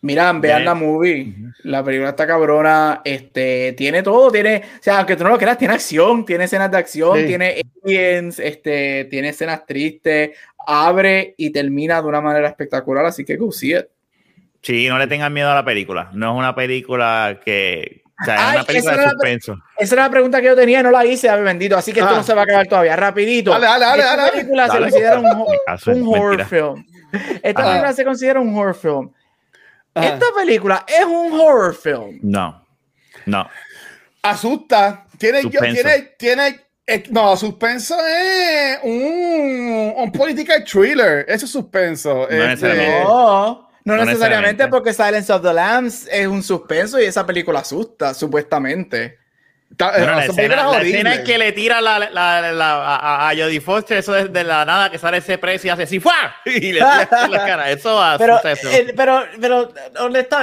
[0.02, 1.34] Miran, vean la movie.
[1.62, 3.00] La película está cabrona.
[3.04, 6.70] Este, tiene todo, tiene, o sea, aunque tú no lo creas, tiene acción, tiene escenas
[6.70, 10.32] de acción, tiene aliens, este, tiene escenas tristes,
[10.66, 13.86] abre y termina de una manera espectacular, así que go see it.
[14.64, 16.08] Sí, no le tengan miedo a la película.
[16.14, 18.02] No es una película que.
[18.18, 19.58] O sea, es una película de suspenso.
[19.76, 21.76] esa era la pregunta que yo tenía, no la hice, bendito.
[21.76, 22.16] Así que esto ah.
[22.16, 22.96] no se va a acabar todavía.
[22.96, 23.50] Rapidito.
[23.50, 24.22] Dale, dale, dale.
[24.22, 26.86] Esta película se considera un, horror film.
[27.42, 29.10] Esta película se considera un horror film.
[29.94, 32.20] Esta película es un horror film.
[32.22, 32.66] No.
[33.26, 33.48] No.
[34.22, 35.06] Asusta.
[35.18, 41.24] Tiene, tiene, tiene eh, no, suspenso es un, un political thriller.
[41.28, 42.26] Eso es suspenso.
[42.30, 43.68] No, este, no.
[43.84, 49.18] No, necesariamente, porque Silence of the Lambs es un suspenso y esa película asusta, supuestamente.
[49.78, 54.64] la, escena, es que le tira la, a, a, Jodie Foster, eso es de la
[54.64, 56.34] nada que sale ese precio y hace así, ¡fua!
[56.46, 57.70] Y le tira la cara.
[57.70, 59.70] Eso pero, eh, pero, pero,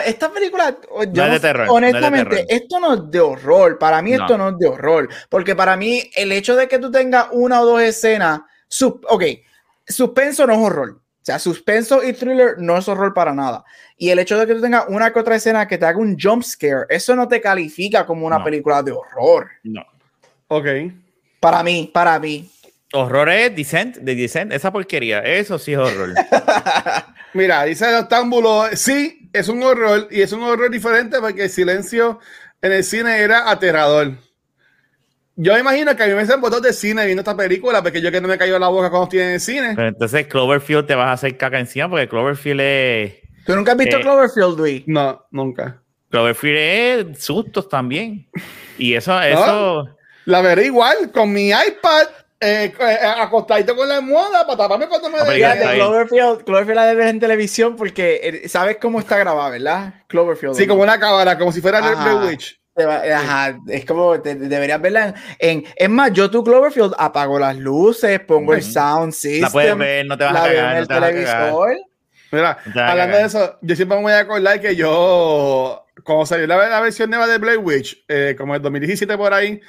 [0.06, 0.78] esta película,
[1.12, 3.80] yo, no terror, honestamente, esto no es de horror.
[3.80, 5.10] Para mí, esto no es de horror.
[5.30, 9.24] Porque para mí, el hecho de que tú tengas una o dos escenas, sub, ok,
[9.88, 11.01] suspenso no es horror.
[11.22, 13.64] O sea, suspenso y thriller no es horror para nada.
[13.96, 16.18] Y el hecho de que tú tengas una que otra escena que te haga un
[16.20, 19.52] jump scare, eso no te califica como una película de horror.
[19.64, 19.86] No.
[20.48, 20.66] Ok.
[21.40, 22.50] Para mí, para mí.
[22.94, 26.14] Horror es Descent, de Descent, esa porquería, eso sí es horror.
[27.34, 31.50] Mira, dice el octámbulo, sí, es un horror y es un horror diferente porque el
[31.50, 32.20] silencio
[32.64, 34.18] en el cine era aterrador.
[35.36, 38.12] Yo imagino que a mí me hacen botones de cine viendo esta película, porque yo
[38.12, 39.74] que no me cayó la boca cuando estoy en el cine.
[39.76, 43.14] Pero entonces Cloverfield te vas a hacer caca encima, porque Cloverfield es.
[43.46, 44.84] ¿Tú nunca has visto eh, Cloverfield, Luis?
[44.88, 45.82] No, nunca.
[46.10, 48.30] Cloverfield es sustos también.
[48.78, 49.88] Y eso, eso.
[50.26, 52.08] La veré igual, con mi iPad,
[52.40, 55.76] eh, eh, acostadito con la almohada para taparme cuando me dé.
[55.76, 59.94] Cloverfield, Cloverfield la debes en televisión porque sabes cómo está grabada, ¿verdad?
[60.08, 60.56] Cloverfield.
[60.56, 62.61] Sí, como una cámara, como si fuera el Witch.
[62.76, 68.54] Ajá, es como deberías verla en, Es más, yo tu Cloverfield apago las luces, pongo
[68.54, 69.42] el sound system.
[69.42, 70.72] La puedes ver, no te vas a cagar.
[70.72, 71.78] En el televisor.
[72.32, 76.80] Mira, hablando de eso, yo siempre me voy a acordar que yo, cuando salió la,
[76.80, 79.60] versión nueva de Blade Witch, eh, como el 2017 por ahí,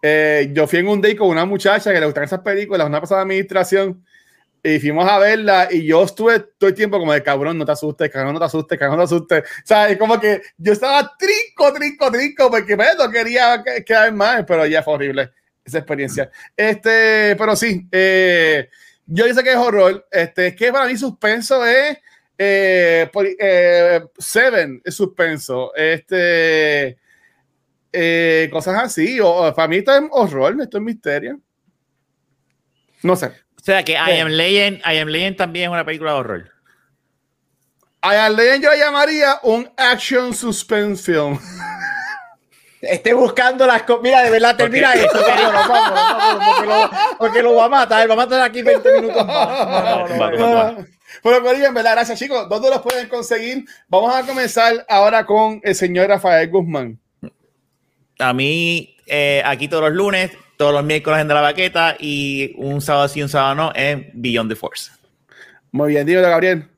[0.00, 3.02] eh, yo fui en un day con una muchacha que le gustaban esas películas, una
[3.02, 4.02] pasada administración,
[4.66, 7.70] y fuimos a verla y yo estuve todo el tiempo como de cabrón, no te
[7.70, 9.44] asustes, cabrón, no te asustes, cabrón, no te asustes.
[9.44, 14.12] O sea, es como que yo estaba trinco, trinco, trinco, porque me no quería quedar
[14.12, 15.30] más, pero ya fue horrible
[15.64, 16.30] esa experiencia.
[16.56, 18.68] Este, pero sí, eh,
[19.06, 20.04] yo sé que es horror.
[20.10, 21.98] Este, es que para mí suspenso es
[22.36, 25.72] eh, eh, Seven, es suspenso.
[25.76, 26.98] Este,
[28.50, 29.20] cosas así.
[29.20, 31.40] O, para mí esto es horror, esto es misterio.
[33.04, 33.45] No sé.
[33.66, 36.52] O sea que I Am Legend, I Am Legend también es una película de horror.
[38.00, 41.36] I Am Legend yo la llamaría un action suspense film.
[42.80, 44.04] Esté buscando las cosas.
[44.04, 45.18] Mira, de verdad, termina esto.
[47.18, 48.08] porque, lo, va a matar.
[48.08, 50.10] Va a matar aquí 20 minutos más.
[51.20, 52.48] Pero, en verdad, gracias, chicos.
[52.48, 53.64] ¿Dónde los pueden conseguir?
[53.88, 57.00] Vamos a comenzar ahora con el señor Rafael Guzmán.
[58.20, 62.54] A mí, eh, aquí todos los lunes, todos los miércoles en De la Baqueta y
[62.56, 64.90] un sábado sí, un sábado no en Beyond the Force.
[65.72, 66.68] Muy bien, dígalo, Gabriel.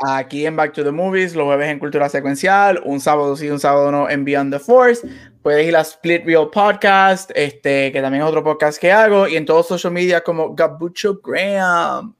[0.00, 3.58] Aquí en Back to the Movies, los jueves en Cultura Secuencial, un sábado sí, un
[3.58, 5.06] sábado no en Beyond the Force.
[5.42, 9.36] Puedes ir a Split Real Podcast, este, que también es otro podcast que hago, y
[9.36, 12.14] en todos social media como Gabucho Graham.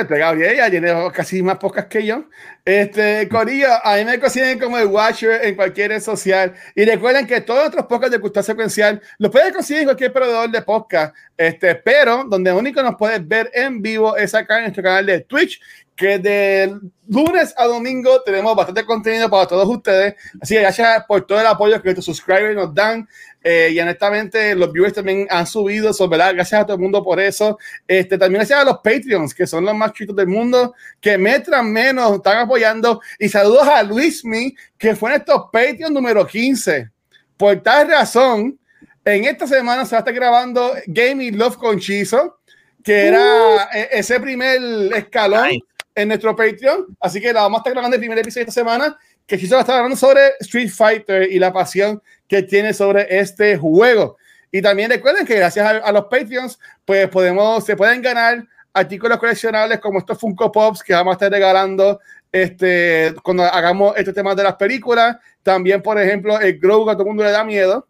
[0.00, 2.24] Este Gabriel tiene casi más pocas que yo.
[2.64, 6.52] Este, Corillo, a mí me consiguen como el Watcher en cualquier red social.
[6.74, 10.50] Y recuerden que todos nuestros podcasts de cultura secuencial los pueden conseguir en cualquier proveedor
[10.50, 11.14] de podcast.
[11.36, 15.20] Este, pero donde único nos puedes ver en vivo es acá en nuestro canal de
[15.20, 15.60] Twitch,
[15.94, 16.78] que de
[17.08, 20.14] lunes a domingo tenemos bastante contenido para todos ustedes.
[20.40, 23.08] Así que gracias por todo el apoyo que tus subscribers nos dan.
[23.48, 26.34] Eh, y honestamente, los viewers también han subido, eso, ¿verdad?
[26.34, 27.56] Gracias a todo el mundo por eso.
[27.86, 31.70] Este, también gracias a los Patreons, que son los más chiquitos del mundo, que metran
[31.70, 33.00] menos, están apoyando.
[33.20, 36.90] Y saludos a Luismi, que fue en estos Patreons número 15.
[37.36, 38.58] Por tal razón,
[39.04, 42.40] en esta semana se va a estar grabando Gaming Love Conchizo,
[42.82, 43.58] que era uh.
[43.76, 44.60] e-, ese primer
[44.92, 45.50] escalón
[45.94, 46.96] en nuestro Patreon.
[46.98, 49.60] Así que la vamos a estar grabando el primer episodio esta semana, que Chizo va
[49.60, 54.16] a estar hablando sobre Street Fighter y la pasión que tiene sobre este juego.
[54.52, 59.80] Y también recuerden que gracias a, los Patreons, pues podemos, se pueden ganar artículos coleccionables
[59.80, 61.98] como estos Funko Pops que vamos a estar regalando
[62.30, 65.16] este, cuando hagamos este tema de las películas.
[65.42, 67.88] También, por ejemplo, el Grogu a todo el mundo le da miedo.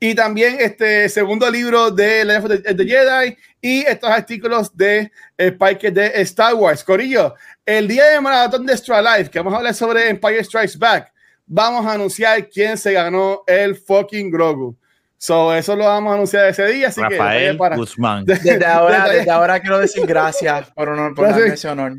[0.00, 6.12] Y también este segundo libro de la de, Jedi y estos artículos de Spike de
[6.22, 6.82] Star Wars.
[6.84, 7.34] Corillo,
[7.64, 11.12] el día de maratón de Extra Life, que vamos a hablar sobre Empire Strikes Back,
[11.46, 14.76] vamos a anunciar quién se ganó el fucking Grogu.
[15.22, 16.88] So, eso lo vamos a anunciar ese día.
[16.88, 18.24] Así Rafael que, Guzmán.
[18.24, 21.92] Desde ahora, desde ahora quiero decir gracias por, honor, por darme ese honor.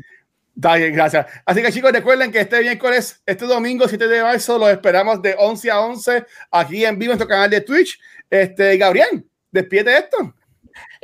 [0.54, 1.26] Está bien, gracias.
[1.44, 5.34] Así que chicos, recuerden que este miércoles, este domingo 7 de marzo, lo esperamos de
[5.36, 7.98] 11 a 11 aquí en vivo en nuestro canal de Twitch.
[8.30, 10.34] Este, Gabriel, despide esto.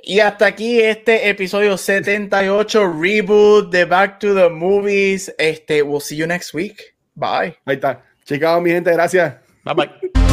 [0.03, 5.33] Y hasta aquí este episodio 78 reboot de Back to the Movies.
[5.37, 6.95] Este, we'll see you next week.
[7.15, 7.57] Bye.
[7.65, 8.03] Ahí está.
[8.25, 9.35] Chicos, mi gente, gracias.
[9.65, 10.30] Bye bye.